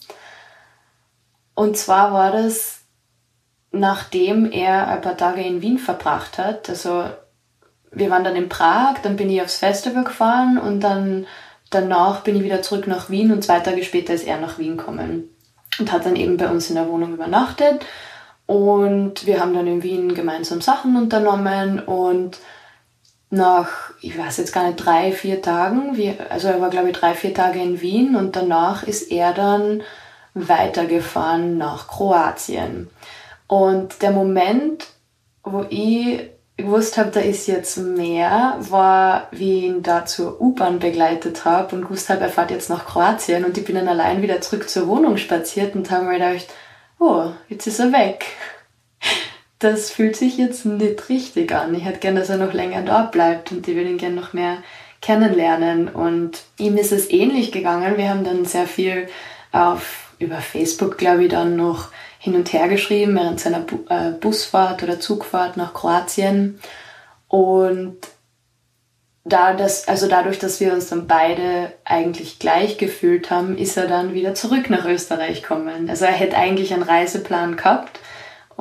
Und 1.55 1.77
zwar 1.77 2.11
war 2.13 2.31
das, 2.31 2.81
nachdem 3.71 4.51
er 4.51 4.87
ein 4.87 5.01
paar 5.01 5.15
Tage 5.15 5.41
in 5.41 5.61
Wien 5.61 5.79
verbracht 5.79 6.37
hat. 6.37 6.69
Also 6.69 7.05
wir 7.91 8.09
waren 8.09 8.25
dann 8.25 8.35
in 8.35 8.49
Prag, 8.49 8.95
dann 9.01 9.15
bin 9.15 9.29
ich 9.29 9.41
aufs 9.41 9.57
Festival 9.57 10.03
gefahren 10.03 10.57
und 10.57 10.81
dann 10.81 11.25
danach 11.69 12.21
bin 12.21 12.35
ich 12.35 12.43
wieder 12.43 12.61
zurück 12.61 12.87
nach 12.87 13.09
Wien 13.09 13.31
und 13.31 13.43
zwei 13.43 13.59
Tage 13.59 13.83
später 13.83 14.13
ist 14.13 14.27
er 14.27 14.41
nach 14.41 14.57
Wien 14.57 14.75
gekommen 14.75 15.29
und 15.79 15.91
hat 15.91 16.05
dann 16.05 16.17
eben 16.17 16.35
bei 16.35 16.49
uns 16.49 16.69
in 16.69 16.75
der 16.75 16.89
Wohnung 16.89 17.13
übernachtet. 17.13 17.85
Und 18.45 19.25
wir 19.25 19.39
haben 19.39 19.53
dann 19.53 19.67
in 19.67 19.83
Wien 19.83 20.15
gemeinsam 20.15 20.59
Sachen 20.59 20.97
unternommen 20.97 21.79
und 21.79 22.39
nach, 23.31 23.93
ich 24.01 24.17
weiß 24.17 24.37
jetzt 24.37 24.53
gar 24.53 24.67
nicht, 24.67 24.77
drei, 24.77 25.11
vier 25.11 25.41
Tagen, 25.41 25.95
wir, 25.95 26.15
also 26.29 26.49
er 26.49 26.61
war 26.61 26.69
glaube 26.69 26.89
ich 26.89 26.97
drei, 26.97 27.13
vier 27.13 27.33
Tage 27.33 27.61
in 27.61 27.81
Wien 27.81 28.15
und 28.15 28.35
danach 28.35 28.83
ist 28.83 29.11
er 29.11 29.33
dann 29.33 29.81
weitergefahren 30.33 31.57
nach 31.57 31.87
Kroatien. 31.87 32.89
Und 33.47 34.01
der 34.01 34.11
Moment, 34.11 34.87
wo 35.43 35.65
ich 35.69 36.29
gewusst 36.57 36.97
habe, 36.97 37.11
da 37.11 37.19
ist 37.19 37.47
jetzt 37.47 37.77
mehr, 37.77 38.57
war, 38.59 39.27
wie 39.31 39.59
ich 39.59 39.63
ihn 39.65 39.83
da 39.83 40.05
zur 40.05 40.39
U-Bahn 40.39 40.79
begleitet 40.79 41.43
habe 41.45 41.75
und 41.75 41.83
gewusst 41.83 42.09
habe, 42.09 42.21
er 42.21 42.29
fährt 42.29 42.51
jetzt 42.51 42.69
nach 42.69 42.85
Kroatien. 42.85 43.43
Und 43.43 43.57
ich 43.57 43.65
bin 43.65 43.75
dann 43.75 43.87
allein 43.87 44.21
wieder 44.21 44.41
zurück 44.41 44.69
zur 44.69 44.87
Wohnung 44.87 45.17
spaziert 45.17 45.75
und 45.75 45.89
habe 45.91 46.05
mir 46.05 46.19
gedacht, 46.19 46.47
oh, 46.99 47.31
jetzt 47.49 47.67
ist 47.67 47.79
er 47.79 47.91
weg 47.91 48.25
das 49.61 49.91
fühlt 49.91 50.15
sich 50.15 50.37
jetzt 50.37 50.65
nicht 50.65 51.07
richtig 51.07 51.53
an. 51.53 51.73
Ich 51.75 51.85
hätte 51.85 51.99
gerne, 51.99 52.19
dass 52.19 52.29
er 52.29 52.37
noch 52.37 52.53
länger 52.53 52.81
dort 52.81 53.11
bleibt 53.11 53.51
und 53.51 53.67
ich 53.67 53.75
würde 53.75 53.91
ihn 53.91 53.99
gerne 53.99 54.15
noch 54.15 54.33
mehr 54.33 54.57
kennenlernen. 55.01 55.87
Und 55.87 56.41
ihm 56.57 56.77
ist 56.77 56.91
es 56.91 57.09
ähnlich 57.11 57.51
gegangen. 57.51 57.95
Wir 57.95 58.09
haben 58.09 58.23
dann 58.23 58.45
sehr 58.45 58.65
viel 58.65 59.07
auf, 59.51 60.13
über 60.17 60.37
Facebook, 60.37 60.97
glaube 60.97 61.25
ich, 61.25 61.29
dann 61.29 61.55
noch 61.55 61.89
hin 62.17 62.35
und 62.35 62.51
her 62.53 62.67
geschrieben 62.69 63.15
während 63.15 63.39
seiner 63.39 63.59
Bu 63.59 63.79
äh, 63.89 64.11
Busfahrt 64.11 64.81
oder 64.81 64.99
Zugfahrt 64.99 65.57
nach 65.57 65.75
Kroatien. 65.75 66.59
Und 67.27 67.97
da 69.23 69.53
das, 69.53 69.87
also 69.87 70.07
dadurch, 70.07 70.39
dass 70.39 70.59
wir 70.59 70.73
uns 70.73 70.89
dann 70.89 71.05
beide 71.05 71.71
eigentlich 71.85 72.39
gleich 72.39 72.79
gefühlt 72.79 73.29
haben, 73.29 73.59
ist 73.59 73.77
er 73.77 73.87
dann 73.87 74.15
wieder 74.15 74.33
zurück 74.33 74.71
nach 74.71 74.85
Österreich 74.85 75.43
gekommen. 75.43 75.87
Also 75.87 76.05
er 76.05 76.13
hätte 76.13 76.37
eigentlich 76.37 76.73
einen 76.73 76.81
Reiseplan 76.81 77.57
gehabt 77.57 78.00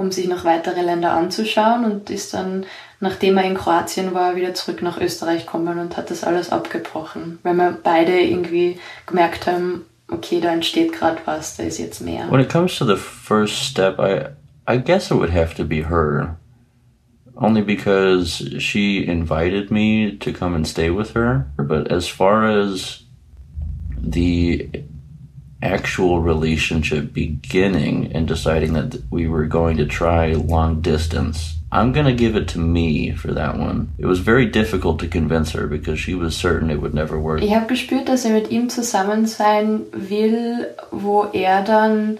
um 0.00 0.10
sich 0.10 0.28
noch 0.28 0.44
weitere 0.44 0.80
Länder 0.80 1.12
anzuschauen 1.12 1.84
und 1.84 2.08
ist 2.08 2.32
dann, 2.32 2.64
nachdem 3.00 3.36
er 3.36 3.44
in 3.44 3.54
Kroatien 3.54 4.14
war, 4.14 4.34
wieder 4.34 4.54
zurück 4.54 4.82
nach 4.82 4.98
Österreich 4.98 5.44
gekommen 5.44 5.78
und 5.78 5.96
hat 5.96 6.10
das 6.10 6.24
alles 6.24 6.50
abgebrochen, 6.50 7.38
weil 7.42 7.54
wir 7.54 7.78
beide 7.82 8.18
irgendwie 8.18 8.78
gemerkt 9.06 9.46
haben, 9.46 9.84
okay, 10.08 10.40
da 10.40 10.52
entsteht 10.52 10.92
gerade 10.92 11.18
was, 11.26 11.56
da 11.56 11.64
ist 11.64 11.78
jetzt 11.78 12.00
mehr. 12.00 12.30
When 12.30 12.40
it 12.40 12.48
comes 12.48 12.76
to 12.78 12.86
the 12.86 12.96
first 12.96 13.54
step, 13.54 13.98
I 13.98 14.30
I 14.66 14.78
guess 14.78 15.10
it 15.10 15.16
would 15.16 15.32
have 15.32 15.54
to 15.56 15.64
be 15.64 15.88
her. 15.88 16.36
Only 17.36 17.62
because 17.62 18.60
she 18.60 19.04
invited 19.04 19.70
me 19.70 20.16
to 20.18 20.32
come 20.32 20.54
and 20.54 20.66
stay 20.66 20.90
with 20.90 21.14
her. 21.14 21.46
But 21.56 21.90
as 21.90 22.06
far 22.06 22.44
as 22.44 23.04
the 23.96 24.68
actual 25.62 26.20
relationship 26.20 27.12
beginning 27.12 28.12
and 28.14 28.26
deciding 28.26 28.72
that 28.74 29.02
we 29.10 29.26
were 29.26 29.46
going 29.46 29.76
to 29.76 29.86
try 29.86 30.32
long 30.32 30.80
distance. 30.80 31.56
I'm 31.72 31.92
going 31.92 32.06
to 32.06 32.12
give 32.12 32.34
it 32.34 32.48
to 32.48 32.58
me 32.58 33.12
for 33.12 33.32
that 33.32 33.56
one. 33.56 33.92
It 33.98 34.06
was 34.06 34.18
very 34.18 34.46
difficult 34.46 34.98
to 35.00 35.06
convince 35.06 35.52
her 35.52 35.68
because 35.68 36.00
she 36.00 36.14
was 36.14 36.36
certain 36.36 36.70
it 36.70 36.80
would 36.80 36.94
never 36.94 37.18
work. 37.18 37.42
Ich 37.42 37.54
habe 37.54 37.66
gespürt, 37.66 38.08
dass 38.08 38.24
er 38.24 38.32
mit 38.32 38.50
ihm 38.50 38.68
zusammen 38.68 39.26
sein 39.26 39.86
will, 39.92 40.66
wo 40.90 41.26
er 41.32 41.62
dann 41.62 42.18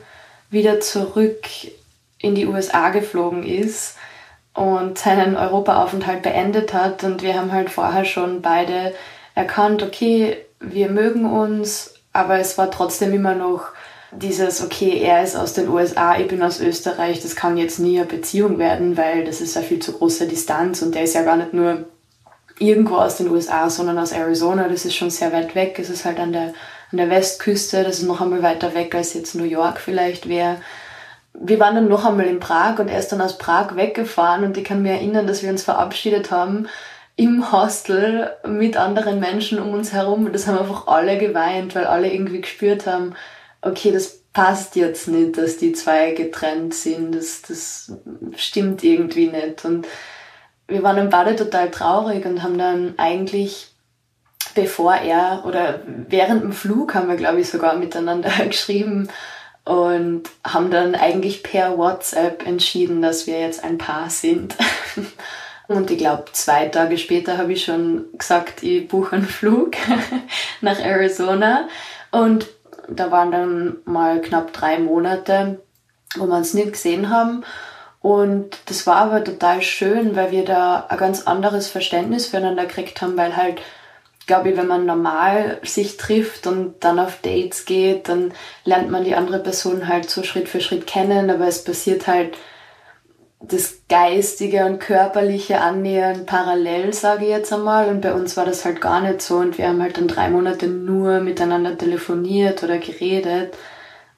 wieder 0.50 0.80
zurück 0.80 1.48
in 2.18 2.34
die 2.34 2.46
USA 2.46 2.90
geflogen 2.90 3.42
ist 3.42 3.96
und 4.54 4.98
seinen 4.98 5.36
Europaaufenthalt 5.36 6.22
beendet 6.22 6.72
hat 6.72 7.02
und 7.02 7.22
wir 7.22 7.34
haben 7.34 7.52
halt 7.52 7.70
vorher 7.70 8.04
schon 8.04 8.42
beide 8.42 8.94
erkannt, 9.34 9.82
okay, 9.82 10.36
wir 10.60 10.90
mögen 10.90 11.24
uns 11.24 11.94
aber 12.12 12.38
es 12.38 12.58
war 12.58 12.70
trotzdem 12.70 13.12
immer 13.12 13.34
noch 13.34 13.68
dieses, 14.12 14.62
okay, 14.62 15.00
er 15.00 15.22
ist 15.22 15.36
aus 15.36 15.52
den 15.52 15.68
USA, 15.68 16.18
ich 16.18 16.26
bin 16.26 16.42
aus 16.42 16.60
Österreich, 16.60 17.22
das 17.22 17.36
kann 17.36 17.56
jetzt 17.56 17.78
nie 17.78 17.98
eine 17.98 18.06
Beziehung 18.06 18.58
werden, 18.58 18.96
weil 18.96 19.24
das 19.24 19.40
ist 19.40 19.56
eine 19.56 19.66
viel 19.66 19.78
zu 19.78 19.92
große 19.92 20.26
Distanz 20.26 20.82
und 20.82 20.94
der 20.94 21.04
ist 21.04 21.14
ja 21.14 21.22
gar 21.22 21.36
nicht 21.36 21.54
nur 21.54 21.84
irgendwo 22.58 22.96
aus 22.96 23.16
den 23.16 23.30
USA, 23.30 23.70
sondern 23.70 23.98
aus 23.98 24.12
Arizona, 24.12 24.68
das 24.68 24.84
ist 24.84 24.96
schon 24.96 25.10
sehr 25.10 25.32
weit 25.32 25.54
weg, 25.54 25.78
es 25.78 25.90
ist 25.90 26.04
halt 26.04 26.18
an 26.18 26.32
der, 26.32 26.52
an 26.90 26.98
der 26.98 27.08
Westküste, 27.08 27.84
das 27.84 28.00
ist 28.00 28.06
noch 28.06 28.20
einmal 28.20 28.42
weiter 28.42 28.74
weg 28.74 28.94
als 28.94 29.14
jetzt 29.14 29.34
New 29.34 29.44
York 29.44 29.78
vielleicht 29.78 30.28
wäre. 30.28 30.56
Wir 31.32 31.60
waren 31.60 31.76
dann 31.76 31.88
noch 31.88 32.04
einmal 32.04 32.26
in 32.26 32.40
Prag 32.40 32.80
und 32.80 32.88
er 32.88 32.98
ist 32.98 33.12
dann 33.12 33.20
aus 33.20 33.38
Prag 33.38 33.76
weggefahren 33.76 34.44
und 34.44 34.58
ich 34.58 34.64
kann 34.64 34.82
mir 34.82 34.92
erinnern, 34.92 35.28
dass 35.28 35.44
wir 35.44 35.50
uns 35.50 35.62
verabschiedet 35.62 36.32
haben 36.32 36.66
im 37.20 37.52
Hostel 37.52 38.30
mit 38.46 38.78
anderen 38.78 39.20
Menschen 39.20 39.58
um 39.58 39.74
uns 39.74 39.92
herum. 39.92 40.24
Und 40.24 40.32
das 40.32 40.46
haben 40.46 40.58
einfach 40.58 40.86
alle 40.86 41.18
geweint, 41.18 41.74
weil 41.74 41.84
alle 41.84 42.10
irgendwie 42.10 42.40
gespürt 42.40 42.86
haben, 42.86 43.14
okay, 43.60 43.92
das 43.92 44.22
passt 44.32 44.74
jetzt 44.74 45.06
nicht, 45.06 45.36
dass 45.36 45.58
die 45.58 45.72
zwei 45.72 46.12
getrennt 46.12 46.72
sind. 46.72 47.14
Das, 47.14 47.42
das 47.42 47.92
stimmt 48.36 48.82
irgendwie 48.82 49.26
nicht. 49.26 49.66
Und 49.66 49.86
wir 50.66 50.82
waren 50.82 50.96
dann 50.96 51.10
beide 51.10 51.36
total 51.36 51.70
traurig 51.70 52.24
und 52.24 52.42
haben 52.42 52.56
dann 52.56 52.94
eigentlich, 52.96 53.68
bevor 54.54 54.94
er 54.94 55.44
oder 55.44 55.82
während 56.08 56.42
dem 56.42 56.52
Flug 56.52 56.94
haben 56.94 57.08
wir, 57.08 57.16
glaube 57.16 57.40
ich, 57.40 57.50
sogar 57.50 57.76
miteinander 57.76 58.30
geschrieben 58.48 59.10
und 59.66 60.22
haben 60.42 60.70
dann 60.70 60.94
eigentlich 60.94 61.42
per 61.42 61.76
WhatsApp 61.76 62.46
entschieden, 62.46 63.02
dass 63.02 63.26
wir 63.26 63.38
jetzt 63.40 63.62
ein 63.62 63.76
Paar 63.76 64.08
sind. 64.08 64.56
Und 65.70 65.88
ich 65.92 65.98
glaube, 65.98 66.24
zwei 66.32 66.66
Tage 66.66 66.98
später 66.98 67.38
habe 67.38 67.52
ich 67.52 67.64
schon 67.64 68.06
gesagt, 68.18 68.64
ich 68.64 68.88
buche 68.88 69.14
einen 69.14 69.24
Flug 69.24 69.76
nach 70.60 70.80
Arizona. 70.80 71.68
Und 72.10 72.48
da 72.88 73.12
waren 73.12 73.30
dann 73.30 73.76
mal 73.84 74.20
knapp 74.20 74.52
drei 74.52 74.80
Monate, 74.80 75.60
wo 76.16 76.26
wir 76.26 76.34
uns 76.34 76.54
nicht 76.54 76.72
gesehen 76.72 77.08
haben. 77.08 77.44
Und 78.00 78.58
das 78.66 78.84
war 78.88 78.96
aber 78.96 79.22
total 79.22 79.62
schön, 79.62 80.16
weil 80.16 80.32
wir 80.32 80.44
da 80.44 80.86
ein 80.88 80.98
ganz 80.98 81.28
anderes 81.28 81.68
Verständnis 81.68 82.26
füreinander 82.26 82.66
gekriegt 82.66 83.00
haben, 83.00 83.16
weil 83.16 83.36
halt, 83.36 83.60
glaube 84.26 84.50
ich, 84.50 84.56
wenn 84.56 84.66
man 84.66 84.86
normal 84.86 85.60
sich 85.62 85.96
trifft 85.98 86.48
und 86.48 86.80
dann 86.80 86.98
auf 86.98 87.20
Dates 87.22 87.64
geht, 87.64 88.08
dann 88.08 88.32
lernt 88.64 88.90
man 88.90 89.04
die 89.04 89.14
andere 89.14 89.38
Person 89.38 89.86
halt 89.86 90.10
so 90.10 90.24
Schritt 90.24 90.48
für 90.48 90.60
Schritt 90.60 90.88
kennen, 90.88 91.30
aber 91.30 91.46
es 91.46 91.62
passiert 91.62 92.08
halt 92.08 92.36
das 93.42 93.82
geistige 93.88 94.66
und 94.66 94.80
körperliche 94.80 95.60
Annähern 95.60 96.26
parallel, 96.26 96.92
sage 96.92 97.24
ich 97.24 97.30
jetzt 97.30 97.52
einmal. 97.52 97.88
Und 97.88 98.02
bei 98.02 98.12
uns 98.12 98.36
war 98.36 98.44
das 98.44 98.64
halt 98.64 98.80
gar 98.80 99.00
nicht 99.00 99.22
so. 99.22 99.36
Und 99.36 99.56
wir 99.56 99.68
haben 99.68 99.82
halt 99.82 99.96
dann 99.96 100.08
drei 100.08 100.28
Monate 100.28 100.68
nur 100.68 101.20
miteinander 101.20 101.76
telefoniert 101.76 102.62
oder 102.62 102.78
geredet 102.78 103.56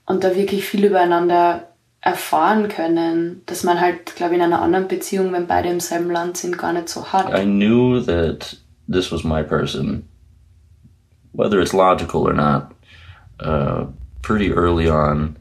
und 0.07 0.25
da 0.25 0.35
wirklich 0.35 0.65
viel 0.65 0.85
übereinander 0.85 1.69
erfahren 2.01 2.69
können, 2.69 3.43
dass 3.47 3.63
man 3.63 3.81
halt, 3.81 4.17
glaube 4.17 4.35
ich, 4.35 4.41
in 4.41 4.45
einer 4.45 4.61
anderen 4.61 4.89
Beziehung, 4.89 5.33
wenn 5.33 5.47
beide 5.47 5.69
im 5.69 5.79
selben 5.79 6.11
Land 6.11 6.37
sind, 6.37 6.59
gar 6.59 6.73
nicht 6.73 6.89
so 6.89 7.13
hat. 7.13 7.33
I 7.33 7.45
knew 7.45 8.01
that 8.01 8.57
this 8.89 9.13
was 9.13 9.23
my 9.23 9.45
person, 9.45 10.09
whether 11.33 11.61
it's 11.61 11.73
logical 11.73 12.23
or 12.23 12.33
not, 12.33 12.73
uh, 13.41 13.87
pretty 14.21 14.53
early 14.53 14.91
on, 14.91 15.37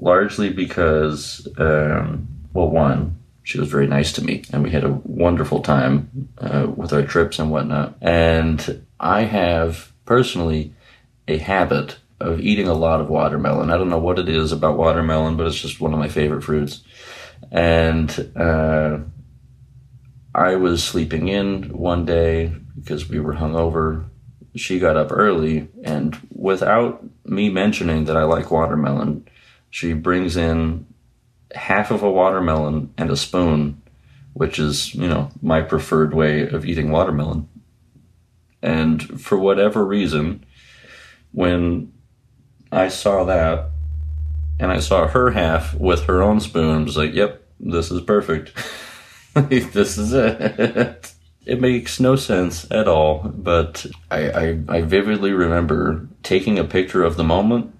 largely 0.00 0.48
because, 0.48 1.50
um, 1.58 2.28
well, 2.56 2.70
one, 2.70 3.22
she 3.42 3.60
was 3.60 3.68
very 3.68 3.86
nice 3.86 4.12
to 4.12 4.24
me 4.24 4.42
and 4.52 4.62
we 4.62 4.70
had 4.70 4.82
a 4.82 5.00
wonderful 5.04 5.62
time 5.62 6.30
uh, 6.38 6.66
with 6.74 6.92
our 6.92 7.02
trips 7.02 7.38
and 7.38 7.50
whatnot. 7.50 7.96
And 8.00 8.84
I 8.98 9.22
have 9.22 9.92
personally 10.04 10.74
a 11.28 11.38
habit 11.38 11.98
of 12.20 12.40
eating 12.40 12.66
a 12.66 12.74
lot 12.74 13.00
of 13.00 13.08
watermelon. 13.08 13.70
I 13.70 13.76
don't 13.76 13.90
know 13.90 13.98
what 13.98 14.18
it 14.18 14.28
is 14.28 14.52
about 14.52 14.78
watermelon, 14.78 15.36
but 15.36 15.46
it's 15.46 15.60
just 15.60 15.80
one 15.80 15.92
of 15.92 15.98
my 15.98 16.08
favorite 16.08 16.42
fruits. 16.42 16.82
And 17.52 18.32
uh, 18.34 18.98
I 20.34 20.56
was 20.56 20.82
sleeping 20.82 21.28
in 21.28 21.76
one 21.76 22.04
day 22.04 22.52
because 22.78 23.08
we 23.08 23.20
were 23.20 23.34
hungover. 23.34 24.08
She 24.54 24.78
got 24.78 24.96
up 24.96 25.12
early, 25.12 25.68
and 25.84 26.18
without 26.34 27.04
me 27.24 27.50
mentioning 27.50 28.06
that 28.06 28.16
I 28.16 28.22
like 28.22 28.50
watermelon, 28.50 29.28
she 29.68 29.92
brings 29.92 30.36
in 30.36 30.86
half 31.54 31.90
of 31.90 32.02
a 32.02 32.10
watermelon 32.10 32.92
and 32.98 33.10
a 33.10 33.16
spoon, 33.16 33.80
which 34.32 34.58
is, 34.58 34.94
you 34.94 35.08
know, 35.08 35.30
my 35.42 35.62
preferred 35.62 36.14
way 36.14 36.48
of 36.48 36.64
eating 36.64 36.90
watermelon. 36.90 37.48
And 38.62 39.20
for 39.20 39.38
whatever 39.38 39.84
reason, 39.84 40.44
when 41.32 41.92
I 42.72 42.88
saw 42.88 43.24
that 43.24 43.70
and 44.58 44.72
I 44.72 44.80
saw 44.80 45.06
her 45.06 45.30
half 45.30 45.74
with 45.74 46.04
her 46.04 46.22
own 46.22 46.40
spoon. 46.40 46.82
I 46.82 46.84
was 46.84 46.96
like, 46.96 47.14
yep, 47.14 47.42
this 47.60 47.90
is 47.90 48.00
perfect. 48.02 48.52
this 49.34 49.98
is 49.98 50.12
it. 50.12 51.12
it 51.44 51.60
makes 51.60 52.00
no 52.00 52.16
sense 52.16 52.70
at 52.70 52.88
all, 52.88 53.30
but 53.34 53.86
I, 54.10 54.30
I, 54.30 54.58
I 54.68 54.80
vividly 54.82 55.32
remember 55.32 56.08
taking 56.22 56.58
a 56.58 56.64
picture 56.64 57.04
of 57.04 57.16
the 57.16 57.24
moment 57.24 57.74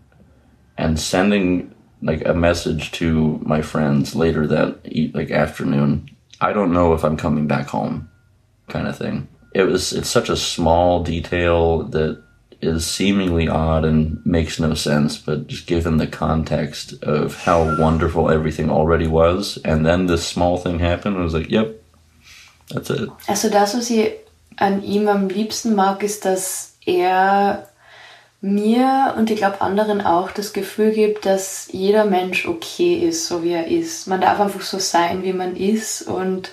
and 0.76 1.00
sending 1.00 1.74
like 2.02 2.26
a 2.26 2.34
message 2.34 2.92
to 2.92 3.40
my 3.42 3.62
friends 3.62 4.14
later 4.14 4.46
that 4.46 4.80
like 5.14 5.30
afternoon. 5.30 6.10
I 6.40 6.52
don't 6.52 6.72
know 6.72 6.92
if 6.92 7.04
I'm 7.04 7.16
coming 7.16 7.46
back 7.46 7.68
home, 7.68 8.10
kind 8.68 8.86
of 8.86 8.96
thing. 8.96 9.28
It 9.54 9.64
was 9.64 9.92
it's 9.92 10.10
such 10.10 10.28
a 10.28 10.36
small 10.36 11.02
detail 11.02 11.82
that 11.84 12.22
is 12.60 12.86
seemingly 12.86 13.48
odd 13.48 13.84
and 13.84 14.24
makes 14.24 14.58
no 14.58 14.74
sense, 14.74 15.18
but 15.18 15.46
just 15.46 15.66
given 15.66 15.98
the 15.98 16.06
context 16.06 17.02
of 17.02 17.44
how 17.44 17.78
wonderful 17.78 18.30
everything 18.30 18.70
already 18.70 19.06
was, 19.06 19.58
and 19.64 19.84
then 19.84 20.06
this 20.06 20.26
small 20.26 20.56
thing 20.56 20.78
happened, 20.78 21.16
I 21.16 21.20
was 21.22 21.34
like, 21.34 21.50
yep, 21.50 21.82
that's 22.68 22.90
it. 22.90 23.08
Also 23.28 23.50
das, 23.50 23.74
was 23.74 23.90
ich 23.90 24.12
an 24.58 24.82
ihm 24.82 25.08
am 25.08 25.28
liebsten 25.28 25.74
mag, 25.74 26.02
ist, 26.02 26.24
dass 26.24 26.76
er 26.86 27.68
mir 28.40 29.14
und 29.16 29.30
ich 29.30 29.38
glaube 29.38 29.60
anderen 29.60 30.00
auch 30.00 30.30
das 30.30 30.52
Gefühl 30.52 30.92
gibt, 30.92 31.26
dass 31.26 31.68
jeder 31.72 32.04
Mensch 32.04 32.46
okay 32.46 32.94
ist, 32.94 33.26
so 33.26 33.42
wie 33.42 33.52
er 33.52 33.66
ist. 33.66 34.06
Man 34.06 34.20
darf 34.20 34.40
einfach 34.40 34.60
so 34.60 34.78
sein, 34.78 35.22
wie 35.22 35.32
man 35.32 35.56
ist 35.56 36.02
und, 36.02 36.50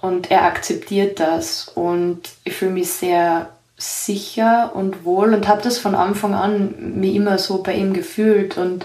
und 0.00 0.30
er 0.30 0.44
akzeptiert 0.44 1.20
das. 1.20 1.68
Und 1.68 2.22
ich 2.44 2.54
fühle 2.54 2.72
mich 2.72 2.90
sehr 2.90 3.50
sicher 3.76 4.72
und 4.74 5.04
wohl 5.04 5.32
und 5.34 5.48
habe 5.48 5.62
das 5.62 5.78
von 5.78 5.94
Anfang 5.94 6.34
an 6.34 6.74
mir 7.00 7.12
immer 7.12 7.38
so 7.38 7.62
bei 7.62 7.74
ihm 7.74 7.92
gefühlt 7.94 8.58
und 8.58 8.84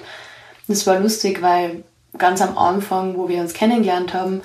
das 0.68 0.88
war 0.88 1.00
lustig, 1.00 1.42
weil 1.42 1.84
ganz 2.18 2.42
am 2.42 2.58
Anfang, 2.58 3.18
wo 3.18 3.28
wir 3.28 3.42
uns 3.42 3.54
kennengelernt 3.54 4.14
haben, 4.14 4.42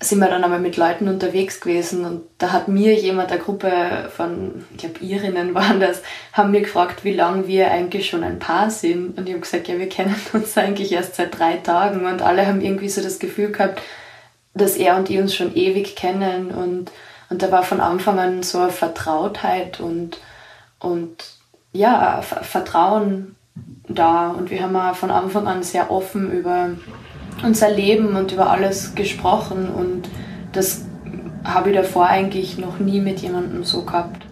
sind 0.00 0.20
wir 0.20 0.28
dann 0.28 0.44
aber 0.44 0.58
mit 0.58 0.76
Leuten 0.76 1.08
unterwegs 1.08 1.60
gewesen 1.60 2.04
und 2.04 2.22
da 2.38 2.52
hat 2.52 2.68
mir 2.68 2.94
jemand, 2.94 3.32
eine 3.32 3.40
Gruppe 3.40 4.08
von, 4.14 4.64
ich 4.70 4.78
glaube 4.78 5.00
Irinnen 5.00 5.54
waren 5.54 5.80
das, 5.80 6.02
haben 6.32 6.52
mir 6.52 6.60
gefragt, 6.60 7.04
wie 7.04 7.14
lange 7.14 7.48
wir 7.48 7.70
eigentlich 7.70 8.08
schon 8.08 8.22
ein 8.22 8.38
Paar 8.38 8.70
sind. 8.70 9.18
Und 9.18 9.26
ich 9.26 9.32
habe 9.32 9.40
gesagt, 9.40 9.66
ja, 9.66 9.76
wir 9.76 9.88
kennen 9.88 10.14
uns 10.32 10.56
eigentlich 10.56 10.92
erst 10.92 11.16
seit 11.16 11.36
drei 11.36 11.56
Tagen. 11.56 12.06
Und 12.06 12.22
alle 12.22 12.46
haben 12.46 12.60
irgendwie 12.60 12.88
so 12.88 13.02
das 13.02 13.18
Gefühl 13.18 13.50
gehabt, 13.50 13.82
dass 14.54 14.76
er 14.76 14.96
und 14.96 15.10
ich 15.10 15.18
uns 15.18 15.34
schon 15.34 15.56
ewig 15.56 15.96
kennen. 15.96 16.52
Und 16.52 16.92
und 17.30 17.42
da 17.42 17.50
war 17.50 17.62
von 17.62 17.80
Anfang 17.80 18.18
an 18.18 18.42
so 18.42 18.58
eine 18.58 18.72
Vertrautheit 18.72 19.80
und, 19.80 20.18
und 20.78 21.24
ja, 21.72 22.22
Vertrauen 22.22 23.36
da. 23.88 24.30
Und 24.30 24.50
wir 24.50 24.62
haben 24.62 24.76
auch 24.76 24.96
von 24.96 25.10
Anfang 25.10 25.46
an 25.46 25.62
sehr 25.62 25.90
offen 25.90 26.32
über 26.32 26.70
unser 27.42 27.70
Leben 27.70 28.16
und 28.16 28.32
über 28.32 28.50
alles 28.50 28.94
gesprochen. 28.94 29.68
Und 29.68 30.08
das 30.52 30.82
habe 31.44 31.70
ich 31.70 31.76
davor 31.76 32.06
eigentlich 32.06 32.58
noch 32.58 32.78
nie 32.78 33.00
mit 33.00 33.20
jemandem 33.20 33.64
so 33.64 33.82
gehabt. 33.82 34.24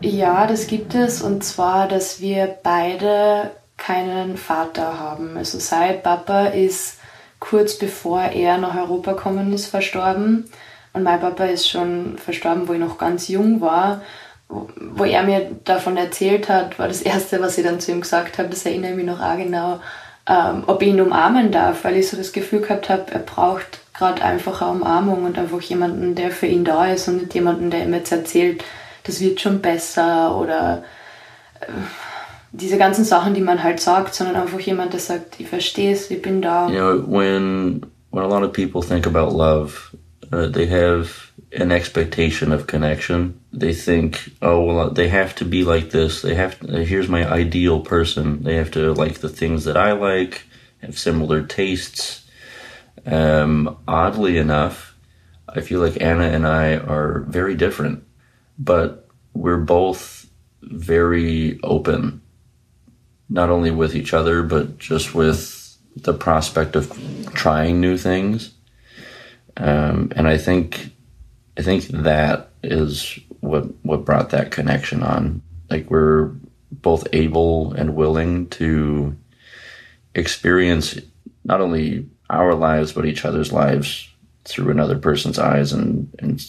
Ja, 0.00 0.46
das 0.46 0.66
gibt 0.66 0.94
es. 0.94 1.22
Und 1.22 1.44
zwar, 1.44 1.88
dass 1.88 2.20
wir 2.20 2.56
beide 2.62 3.50
keinen 3.76 4.36
Vater 4.36 4.98
haben. 4.98 5.36
Also 5.36 5.58
sein 5.58 6.02
Papa 6.02 6.46
ist 6.46 6.98
kurz 7.38 7.78
bevor 7.78 8.22
er 8.22 8.58
nach 8.58 8.76
Europa 8.76 9.12
gekommen 9.12 9.52
ist 9.52 9.66
verstorben. 9.66 10.44
Und 10.92 11.02
mein 11.02 11.20
Papa 11.20 11.44
ist 11.44 11.68
schon 11.68 12.16
verstorben, 12.18 12.68
wo 12.68 12.72
ich 12.72 12.80
noch 12.80 12.98
ganz 12.98 13.28
jung 13.28 13.60
war. 13.60 14.02
Wo 14.48 15.04
er 15.04 15.24
mir 15.24 15.50
davon 15.64 15.96
erzählt 15.96 16.48
hat, 16.48 16.78
war 16.78 16.88
das 16.88 17.02
Erste, 17.02 17.40
was 17.40 17.58
ich 17.58 17.64
dann 17.64 17.80
zu 17.80 17.90
ihm 17.90 18.00
gesagt 18.00 18.38
habe, 18.38 18.48
das 18.48 18.64
erinnere 18.64 18.92
ich 18.92 18.96
mich 18.96 19.06
noch 19.06 19.20
auch 19.20 19.36
genau, 19.36 19.80
ähm, 20.28 20.64
ob 20.66 20.82
ich 20.82 20.88
ihn 20.88 21.00
umarmen 21.00 21.50
darf, 21.50 21.84
weil 21.84 21.96
ich 21.96 22.08
so 22.08 22.16
das 22.16 22.32
Gefühl 22.32 22.60
gehabt 22.60 22.88
habe, 22.88 23.12
er 23.12 23.20
braucht 23.20 23.80
gerade 23.94 24.22
einfach 24.22 24.60
eine 24.62 24.72
Umarmung 24.72 25.24
und 25.24 25.38
einfach 25.38 25.60
jemanden, 25.62 26.14
der 26.14 26.30
für 26.30 26.46
ihn 26.46 26.64
da 26.64 26.92
ist 26.92 27.08
und 27.08 27.18
nicht 27.18 27.34
jemanden, 27.34 27.70
der 27.70 27.84
ihm 27.84 27.94
jetzt 27.94 28.12
erzählt, 28.12 28.64
das 29.04 29.20
wird 29.20 29.40
schon 29.40 29.60
besser 29.60 30.36
oder 30.36 30.82
äh, 31.60 31.66
diese 32.52 32.78
ganzen 32.78 33.04
Sachen, 33.04 33.34
die 33.34 33.40
man 33.40 33.62
halt 33.62 33.80
sagt, 33.80 34.14
sondern 34.14 34.36
einfach 34.36 34.60
jemand, 34.60 34.92
der 34.92 35.00
sagt, 35.00 35.38
ich 35.38 35.48
verstehe 35.48 35.92
es, 35.92 36.10
ich 36.10 36.22
bin 36.22 36.42
da. 36.42 36.68
You 36.68 36.74
know, 36.74 37.04
when, 37.06 37.86
when 38.10 38.24
a 38.24 38.28
lot 38.28 38.42
of 38.42 38.52
people 38.52 38.82
think 38.82 39.06
about 39.06 39.36
love, 39.36 39.96
Uh, 40.32 40.48
they 40.48 40.66
have 40.66 41.25
an 41.52 41.72
expectation 41.72 42.52
of 42.52 42.66
connection. 42.66 43.40
They 43.52 43.72
think, 43.72 44.32
oh, 44.42 44.64
well, 44.64 44.90
they 44.90 45.08
have 45.08 45.34
to 45.36 45.44
be 45.44 45.64
like 45.64 45.90
this. 45.90 46.22
They 46.22 46.34
have, 46.34 46.58
to, 46.60 46.82
uh, 46.82 46.84
here's 46.84 47.08
my 47.08 47.28
ideal 47.30 47.80
person. 47.80 48.42
They 48.42 48.56
have 48.56 48.70
to 48.72 48.92
like 48.92 49.18
the 49.18 49.28
things 49.28 49.64
that 49.64 49.76
I 49.76 49.92
like, 49.92 50.42
have 50.82 50.98
similar 50.98 51.42
tastes. 51.42 52.28
Um, 53.04 53.78
oddly 53.86 54.38
enough, 54.38 54.94
I 55.48 55.60
feel 55.60 55.80
like 55.80 56.00
Anna 56.00 56.24
and 56.24 56.46
I 56.46 56.76
are 56.76 57.20
very 57.28 57.54
different, 57.54 58.04
but 58.58 59.08
we're 59.32 59.58
both 59.58 60.28
very 60.62 61.60
open, 61.62 62.20
not 63.28 63.50
only 63.50 63.70
with 63.70 63.94
each 63.94 64.12
other, 64.12 64.42
but 64.42 64.78
just 64.78 65.14
with 65.14 65.76
the 65.94 66.12
prospect 66.12 66.76
of 66.76 66.92
trying 67.34 67.80
new 67.80 67.96
things 67.96 68.56
um, 69.56 70.12
and 70.14 70.28
I 70.28 70.38
think 70.38 70.92
I 71.58 71.62
think 71.62 71.84
that 71.88 72.50
is 72.62 73.18
what 73.40 73.64
what 73.82 74.04
brought 74.04 74.30
that 74.30 74.50
connection 74.50 75.02
on. 75.02 75.42
Like 75.70 75.90
we're 75.90 76.32
both 76.70 77.06
able 77.12 77.72
and 77.72 77.96
willing 77.96 78.48
to 78.48 79.16
experience 80.14 80.98
not 81.44 81.60
only 81.60 82.08
our 82.28 82.54
lives 82.54 82.92
but 82.92 83.06
each 83.06 83.24
other's 83.24 83.52
lives 83.52 84.08
through 84.44 84.70
another 84.70 84.98
person's 84.98 85.38
eyes 85.38 85.72
and 85.72 86.14
and 86.18 86.44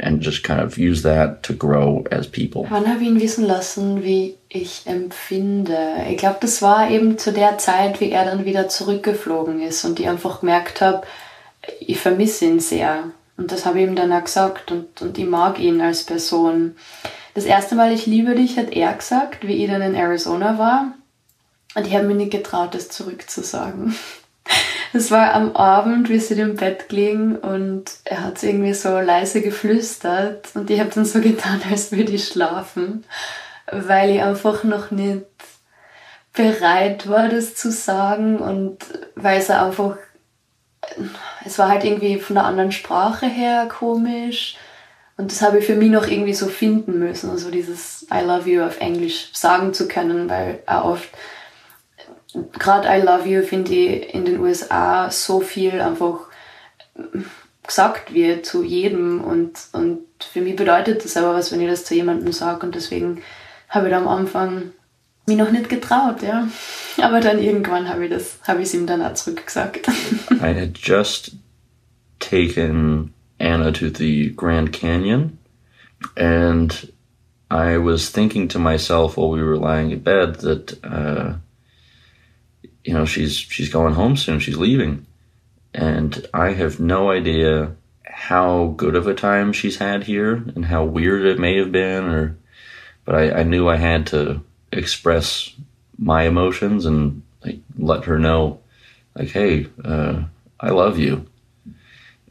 and 0.00 0.20
just 0.20 0.44
kind 0.44 0.60
of 0.60 0.78
use 0.78 1.02
that 1.02 1.42
to 1.42 1.52
grow 1.52 2.04
as 2.10 2.26
people. 2.26 2.66
Wann 2.70 2.86
habe 2.86 3.02
ich 3.02 3.08
ihn 3.08 3.20
wissen 3.20 3.44
lassen, 3.46 4.04
wie 4.04 4.36
ich 4.48 4.86
empfinde? 4.86 6.06
Ich 6.10 6.18
glaube, 6.18 6.38
das 6.40 6.62
war 6.62 6.88
eben 6.90 7.18
zu 7.18 7.32
der 7.32 7.58
Zeit, 7.58 8.00
wie 8.00 8.10
er 8.10 8.24
dann 8.24 8.44
wieder 8.44 8.68
zurückgeflogen 8.68 9.60
ist 9.60 9.84
und 9.84 9.98
ich 9.98 10.08
einfach 10.08 10.40
gemerkt 10.40 10.80
habe, 10.80 11.02
ich 11.80 11.98
vermisse 11.98 12.44
ihn 12.44 12.60
sehr. 12.60 13.10
Und 13.38 13.52
das 13.52 13.64
habe 13.64 13.80
ich 13.80 13.86
ihm 13.86 13.96
dann 13.96 14.12
auch 14.12 14.24
gesagt 14.24 14.72
und, 14.72 15.00
und 15.00 15.16
ich 15.16 15.26
mag 15.26 15.58
ihn 15.60 15.80
als 15.80 16.02
Person. 16.04 16.76
Das 17.34 17.44
erste 17.44 17.76
Mal, 17.76 17.92
ich 17.92 18.04
liebe 18.04 18.34
dich, 18.34 18.58
hat 18.58 18.72
er 18.72 18.92
gesagt, 18.92 19.46
wie 19.46 19.64
ich 19.64 19.70
dann 19.70 19.80
in 19.80 19.94
Arizona 19.94 20.58
war. 20.58 20.92
Und 21.76 21.86
ich 21.86 21.94
habe 21.94 22.06
mir 22.06 22.16
nicht 22.16 22.32
getraut, 22.32 22.74
das 22.74 22.90
zurückzusagen. 22.90 23.94
Es 24.94 25.10
war 25.10 25.34
am 25.34 25.54
Abend, 25.54 26.08
wir 26.08 26.18
sind 26.18 26.38
im 26.38 26.56
Bett 26.56 26.88
gelegen 26.88 27.36
und 27.36 27.84
er 28.04 28.24
hat 28.24 28.42
irgendwie 28.42 28.72
so 28.72 28.98
leise 28.98 29.42
geflüstert 29.42 30.48
und 30.54 30.70
ich 30.70 30.80
habe 30.80 30.88
dann 30.94 31.04
so 31.04 31.20
getan, 31.20 31.60
als 31.70 31.92
würde 31.92 32.12
ich 32.12 32.26
schlafen, 32.26 33.04
weil 33.70 34.08
ich 34.08 34.22
einfach 34.22 34.64
noch 34.64 34.90
nicht 34.90 35.26
bereit 36.32 37.06
war, 37.06 37.28
das 37.28 37.54
zu 37.54 37.70
sagen 37.70 38.38
und 38.38 38.78
weil 39.14 39.40
es 39.40 39.50
einfach, 39.50 39.98
es 41.44 41.58
war 41.58 41.68
halt 41.68 41.84
irgendwie 41.84 42.18
von 42.18 42.34
der 42.34 42.44
anderen 42.44 42.72
Sprache 42.72 43.26
her 43.26 43.68
komisch. 43.68 44.56
Und 45.16 45.32
das 45.32 45.42
habe 45.42 45.58
ich 45.58 45.66
für 45.66 45.74
mich 45.74 45.90
noch 45.90 46.06
irgendwie 46.06 46.34
so 46.34 46.46
finden 46.46 47.00
müssen, 47.00 47.30
also 47.30 47.50
dieses 47.50 48.06
I 48.12 48.24
love 48.24 48.48
you 48.48 48.62
auf 48.62 48.80
Englisch 48.80 49.30
sagen 49.32 49.74
zu 49.74 49.88
können, 49.88 50.30
weil 50.30 50.62
er 50.64 50.84
oft 50.84 51.08
gerade 52.58 52.88
I 52.88 53.02
love 53.02 53.28
you 53.28 53.42
finde 53.42 53.72
ich 53.72 54.14
in 54.14 54.24
den 54.24 54.38
USA 54.38 55.10
so 55.10 55.40
viel 55.40 55.80
einfach 55.80 56.20
gesagt 57.66 58.14
wird 58.14 58.46
zu 58.46 58.62
jedem 58.62 59.22
und, 59.22 59.58
und 59.72 60.06
für 60.20 60.40
mich 60.40 60.56
bedeutet 60.56 61.04
das 61.04 61.16
aber 61.16 61.34
was, 61.34 61.52
wenn 61.52 61.60
ich 61.60 61.68
das 61.68 61.84
zu 61.84 61.94
jemandem 61.94 62.32
sage 62.32 62.64
und 62.64 62.74
deswegen 62.74 63.22
habe 63.68 63.86
ich 63.86 63.92
da 63.92 63.98
am 63.98 64.08
Anfang 64.08 64.72
mich 65.28 65.36
noch 65.36 65.52
nicht 65.52 65.68
getraut, 65.68 66.22
ja. 66.22 66.48
Aber 67.00 67.20
dann 67.20 67.38
irgendwann 67.38 67.88
habe 67.88 68.04
ich 68.04 68.10
das, 68.10 68.38
habe 68.46 68.60
ich 68.60 68.68
es 68.68 68.74
ihm 68.74 68.86
dann 68.86 69.02
auch 69.02 69.14
zurückgesagt. 69.14 69.88
I 70.30 70.54
had 70.54 70.76
just 70.76 71.36
taken 72.18 73.12
Anna 73.38 73.70
to 73.70 73.88
the 73.90 74.30
Grand 74.34 74.72
Canyon 74.72 75.38
and 76.16 76.92
I 77.50 77.78
was 77.78 78.10
thinking 78.10 78.48
to 78.48 78.58
myself 78.58 79.16
while 79.16 79.30
we 79.30 79.42
were 79.42 79.56
lying 79.56 79.90
in 79.90 80.00
bed 80.00 80.40
that 80.40 80.84
uh, 80.84 81.34
you 82.88 82.94
know, 82.94 83.04
she's 83.04 83.36
she's 83.36 83.68
going 83.68 83.94
home 83.94 84.16
soon. 84.16 84.40
She's 84.40 84.56
leaving, 84.56 85.06
and 85.74 86.26
I 86.32 86.52
have 86.52 86.80
no 86.80 87.10
idea 87.10 87.76
how 88.06 88.74
good 88.78 88.96
of 88.96 89.06
a 89.06 89.14
time 89.14 89.52
she's 89.52 89.76
had 89.76 90.04
here 90.04 90.32
and 90.32 90.64
how 90.64 90.84
weird 90.84 91.26
it 91.26 91.38
may 91.38 91.58
have 91.58 91.70
been, 91.70 92.04
or 92.04 92.38
but 93.04 93.14
I, 93.14 93.40
I 93.40 93.42
knew 93.42 93.68
I 93.68 93.76
had 93.76 94.06
to 94.08 94.42
express 94.72 95.54
my 95.98 96.22
emotions 96.22 96.86
and 96.86 97.22
like 97.44 97.58
let 97.76 98.04
her 98.04 98.18
know, 98.18 98.60
like, 99.14 99.30
hey, 99.30 99.66
uh, 99.84 100.22
I 100.60 100.70
love 100.70 100.98
you, 100.98 101.26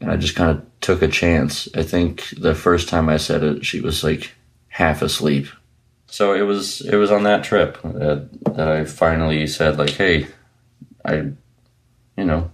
and 0.00 0.10
I 0.10 0.16
just 0.16 0.34
kind 0.36 0.50
of 0.50 0.64
took 0.80 1.02
a 1.02 1.08
chance. 1.08 1.68
I 1.74 1.82
think 1.82 2.30
the 2.38 2.54
first 2.54 2.88
time 2.88 3.08
I 3.08 3.16
said 3.16 3.42
it, 3.42 3.64
she 3.64 3.80
was 3.80 4.04
like 4.04 4.34
half 4.68 5.02
asleep. 5.02 5.46
So 6.06 6.32
it 6.32 6.42
was 6.42 6.80
it 6.80 6.96
was 6.96 7.10
on 7.10 7.24
that 7.24 7.44
trip 7.44 7.80
that, 7.82 8.28
that 8.54 8.68
I 8.68 8.84
finally 8.84 9.46
said 9.46 9.78
like, 9.78 9.90
hey, 9.90 10.26
I, 11.04 11.32
you 12.16 12.24
know, 12.24 12.50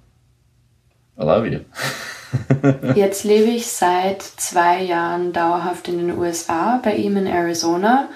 I 1.19 1.25
love 1.25 1.47
you. 1.47 1.65
Jetzt 2.97 3.25
lebe 3.25 3.51
ich 3.51 3.67
seit 3.67 4.23
zwei 4.23 4.83
Jahren 4.83 5.33
dauerhaft 5.33 5.89
in 5.89 5.99
den 5.99 6.19
USA, 6.19 6.81
bei 6.83 6.97
ihm 6.97 7.17
in 7.17 7.27
Arizona. 7.27 8.09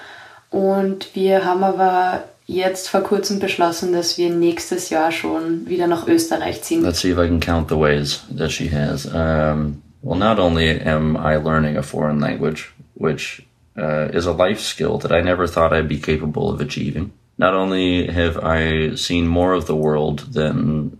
Und 0.49 1.15
wir 1.15 1.45
haben 1.45 1.63
aber 1.63 2.25
jetzt 2.45 2.89
vor 2.89 3.01
kurzem 3.01 3.39
beschlossen, 3.39 3.93
dass 3.93 4.17
wir 4.17 4.29
nächstes 4.29 4.89
Jahr 4.89 5.11
schon 5.11 5.67
wieder 5.67 5.87
nach 5.87 6.07
Österreich 6.07 6.63
ziehen. 6.63 6.83
Let's 6.83 7.01
see 7.01 7.11
if 7.11 7.17
I 7.17 7.27
can 7.27 7.39
count 7.39 7.69
the 7.69 7.77
ways 7.77 8.23
that 8.35 8.51
she 8.51 8.69
has. 8.69 9.05
Um, 9.05 9.81
well, 10.01 10.17
not 10.17 10.39
only 10.39 10.81
am 10.81 11.15
I 11.15 11.37
learning 11.37 11.77
a 11.77 11.83
foreign 11.83 12.19
language, 12.19 12.73
which 12.95 13.43
uh, 13.77 14.09
is 14.11 14.25
a 14.25 14.33
life 14.33 14.59
skill 14.59 14.97
that 14.99 15.11
I 15.11 15.21
never 15.21 15.47
thought 15.47 15.71
I'd 15.71 15.87
be 15.87 15.99
capable 15.99 16.49
of 16.49 16.59
achieving. 16.61 17.11
not 17.39 17.53
only 17.55 18.07
have 18.07 18.37
I 18.37 18.95
seen 18.95 19.25
more 19.25 19.53
of 19.53 19.65
the 19.65 19.75
world 19.75 20.33
than 20.33 20.99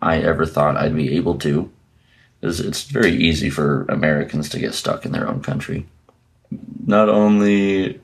I 0.00 0.18
ever 0.18 0.46
thought 0.46 0.76
I'd 0.76 0.94
be 0.94 1.16
able 1.16 1.36
to, 1.38 1.70
it's 2.40 2.84
very 2.84 3.12
easy 3.12 3.50
for 3.50 3.84
Americans 3.88 4.48
to 4.50 4.60
get 4.60 4.72
stuck 4.72 5.04
in 5.04 5.12
their 5.12 5.28
own 5.28 5.42
country. 5.42 5.86
Not 6.86 7.08
only 7.08 8.00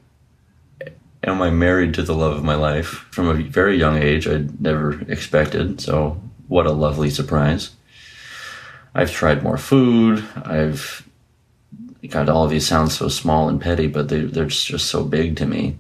am 1.27 1.43
I 1.43 1.51
married 1.51 1.95
to 1.95 2.03
the 2.03 2.15
love 2.15 2.37
of 2.37 2.45
my 2.45 2.55
life 2.55 3.07
from 3.11 3.29
a 3.29 3.35
very 3.35 3.77
young 3.77 3.97
age, 3.97 4.27
I'd 4.27 4.61
never 4.61 5.01
expected, 5.11 5.81
so 5.81 6.21
what 6.49 6.67
a 6.67 6.73
lovely 6.73 7.11
surprise. 7.11 7.73
I've 8.95 9.11
tried 9.11 9.43
more 9.43 9.59
food. 9.59 10.25
I've 10.37 11.03
God, 12.09 12.29
all 12.29 12.45
of 12.45 12.51
these 12.51 12.67
sound 12.67 12.93
so 12.93 13.09
small 13.09 13.49
and 13.49 13.61
petty, 13.61 13.89
but 13.89 14.09
they, 14.09 14.21
they're 14.21 14.47
just 14.47 14.87
so 14.87 15.03
big 15.03 15.37
to 15.37 15.47
me 15.47 15.79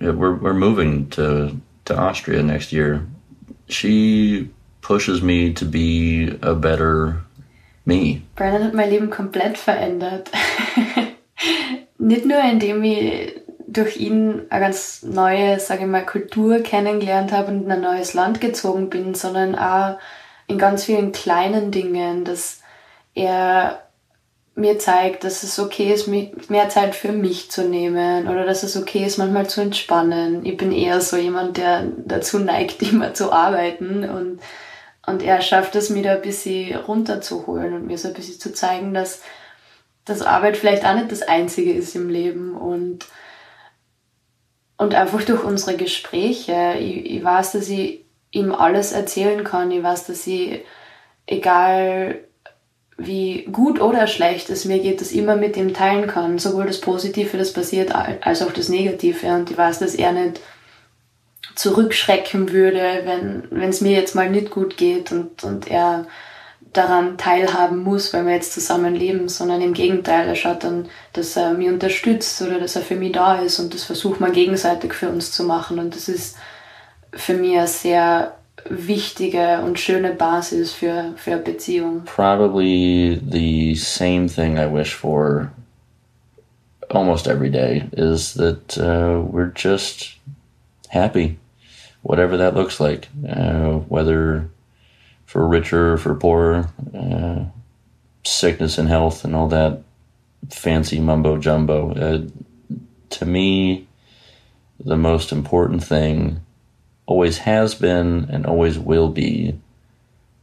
we're 0.00 0.34
we're 0.34 0.54
moving 0.54 1.08
to 1.10 1.60
to 1.86 1.96
Austria 1.96 2.42
next 2.42 2.72
year. 2.72 3.06
She 3.68 4.50
pushes 4.80 5.22
me 5.22 5.52
to 5.54 5.64
be 5.64 6.38
a 6.42 6.54
better 6.54 7.20
me. 7.84 8.22
Brandon 8.36 8.62
hat 8.62 8.74
mein 8.74 8.90
Leben 8.90 9.10
komplett 9.10 9.58
verändert. 9.58 10.28
Nicht 11.98 12.24
nur 12.24 12.40
indem 12.40 12.84
ich 12.84 13.40
durch 13.68 13.98
ihn 13.98 14.46
eine 14.48 14.60
ganz 14.64 15.02
neue, 15.02 15.60
sage 15.60 15.82
ich 15.82 15.88
mal, 15.88 16.04
Kultur 16.04 16.60
kennengelernt 16.60 17.32
habe 17.32 17.52
und 17.52 17.64
in 17.64 17.70
ein 17.70 17.82
neues 17.82 18.14
Land 18.14 18.40
gezogen 18.40 18.88
bin, 18.88 19.14
sondern 19.14 19.54
auch 19.54 19.98
in 20.46 20.56
ganz 20.56 20.84
vielen 20.84 21.12
kleinen 21.12 21.70
Dingen, 21.70 22.24
dass 22.24 22.62
er 23.14 23.82
mir 24.54 24.78
zeigt, 24.78 25.22
dass 25.22 25.42
es 25.42 25.58
okay 25.58 25.92
ist, 25.92 26.08
mehr 26.08 26.68
Zeit 26.70 26.94
für 26.94 27.12
mich 27.12 27.50
zu 27.50 27.68
nehmen 27.68 28.26
oder 28.26 28.44
dass 28.46 28.62
es 28.62 28.76
okay 28.76 29.04
ist, 29.04 29.18
manchmal 29.18 29.48
zu 29.48 29.60
entspannen. 29.60 30.46
Ich 30.46 30.56
bin 30.56 30.72
eher 30.72 31.00
so 31.02 31.18
jemand, 31.18 31.58
der 31.58 31.84
dazu 31.98 32.38
neigt, 32.38 32.82
immer 32.90 33.12
zu 33.12 33.32
arbeiten 33.32 34.08
und, 34.08 34.40
und 35.06 35.22
er 35.22 35.42
schafft 35.42 35.76
es, 35.76 35.90
mir 35.90 36.02
da 36.02 36.14
ein 36.14 36.22
bisschen 36.22 36.74
runterzuholen 36.74 37.74
und 37.74 37.86
mir 37.86 37.98
so 37.98 38.08
ein 38.08 38.14
bisschen 38.14 38.40
zu 38.40 38.54
zeigen, 38.54 38.94
dass, 38.94 39.20
dass 40.06 40.22
Arbeit 40.22 40.56
vielleicht 40.56 40.86
auch 40.86 40.94
nicht 40.94 41.12
das 41.12 41.22
Einzige 41.22 41.72
ist 41.74 41.94
im 41.94 42.08
Leben 42.08 42.56
und, 42.56 43.06
und 44.78 44.94
einfach 44.94 45.22
durch 45.24 45.44
unsere 45.44 45.76
Gespräche, 45.76 46.76
ich, 46.80 47.10
ich 47.10 47.24
weiß, 47.24 47.52
dass 47.52 47.68
ich 47.68 48.04
ihm 48.30 48.52
alles 48.52 48.92
erzählen 48.92 49.44
kann, 49.44 49.70
ich 49.70 49.82
weiß, 49.82 50.06
dass 50.06 50.26
ich, 50.26 50.60
egal 51.26 52.20
wie 52.96 53.44
gut 53.52 53.80
oder 53.80 54.08
schlecht 54.08 54.50
es 54.50 54.64
mir 54.64 54.80
geht, 54.80 55.00
das 55.00 55.12
immer 55.12 55.36
mit 55.36 55.56
ihm 55.56 55.72
teilen 55.72 56.08
kann. 56.08 56.38
Sowohl 56.38 56.66
das 56.66 56.80
Positive, 56.80 57.38
das 57.38 57.52
passiert, 57.52 57.94
als 57.94 58.42
auch 58.42 58.52
das 58.52 58.68
Negative. 58.68 59.28
Und 59.28 59.50
ich 59.50 59.56
weiß, 59.56 59.78
dass 59.78 59.94
er 59.94 60.10
nicht 60.10 60.40
zurückschrecken 61.54 62.52
würde, 62.52 63.02
wenn 63.50 63.68
es 63.68 63.80
mir 63.80 63.92
jetzt 63.92 64.16
mal 64.16 64.28
nicht 64.28 64.50
gut 64.50 64.76
geht 64.76 65.12
und, 65.12 65.44
und 65.44 65.70
er 65.70 66.06
daran 66.72 67.16
teilhaben 67.16 67.82
muss, 67.82 68.12
weil 68.12 68.26
wir 68.26 68.34
jetzt 68.34 68.52
zusammen 68.52 68.94
leben, 68.94 69.28
sondern 69.28 69.62
im 69.62 69.74
Gegenteil, 69.74 70.28
er 70.28 70.34
schaut 70.34 70.64
dann, 70.64 70.88
dass 71.12 71.36
er 71.36 71.54
mich 71.54 71.68
unterstützt 71.68 72.40
oder 72.42 72.58
dass 72.60 72.76
er 72.76 72.82
für 72.82 72.96
mich 72.96 73.12
da 73.12 73.36
ist 73.36 73.58
und 73.58 73.74
das 73.74 73.84
versucht 73.84 74.20
man 74.20 74.32
gegenseitig 74.32 74.92
für 74.94 75.08
uns 75.08 75.32
zu 75.32 75.44
machen. 75.44 75.78
Und 75.78 75.94
das 75.94 76.08
ist 76.08 76.36
für 77.12 77.34
mich 77.34 77.58
ein 77.58 77.66
sehr 77.66 78.34
wichtige 78.68 79.60
und 79.64 79.78
schöne 79.78 80.12
Basis 80.12 80.72
für, 80.72 81.12
für 81.16 81.38
Beziehung? 81.38 82.02
Probably 82.04 83.20
the 83.30 83.74
same 83.74 84.28
thing 84.28 84.58
I 84.58 84.66
wish 84.66 84.94
for 84.94 85.50
almost 86.90 87.26
every 87.26 87.50
day 87.50 87.88
is 87.92 88.34
that 88.34 88.78
uh, 88.78 89.20
we're 89.20 89.52
just 89.54 90.16
happy, 90.88 91.38
whatever 92.02 92.36
that 92.36 92.54
looks 92.54 92.80
like, 92.80 93.08
uh, 93.28 93.74
whether 93.88 94.48
for 95.28 95.46
richer 95.46 95.98
for 95.98 96.14
poorer, 96.14 96.70
uh, 96.96 97.44
sickness 98.24 98.78
and 98.78 98.88
health 98.88 99.26
and 99.26 99.36
all 99.36 99.46
that 99.46 99.82
fancy 100.48 100.98
mumbo 100.98 101.36
jumbo. 101.36 101.92
Uh, 101.92 102.26
to 103.10 103.26
me, 103.26 103.86
the 104.80 104.96
most 104.96 105.30
important 105.30 105.84
thing 105.84 106.40
always 107.04 107.36
has 107.38 107.74
been 107.74 108.26
and 108.30 108.46
always 108.46 108.78
will 108.78 109.10
be 109.10 109.58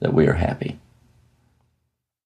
that 0.01 0.13
we 0.13 0.27
are 0.27 0.33
happy. 0.33 0.77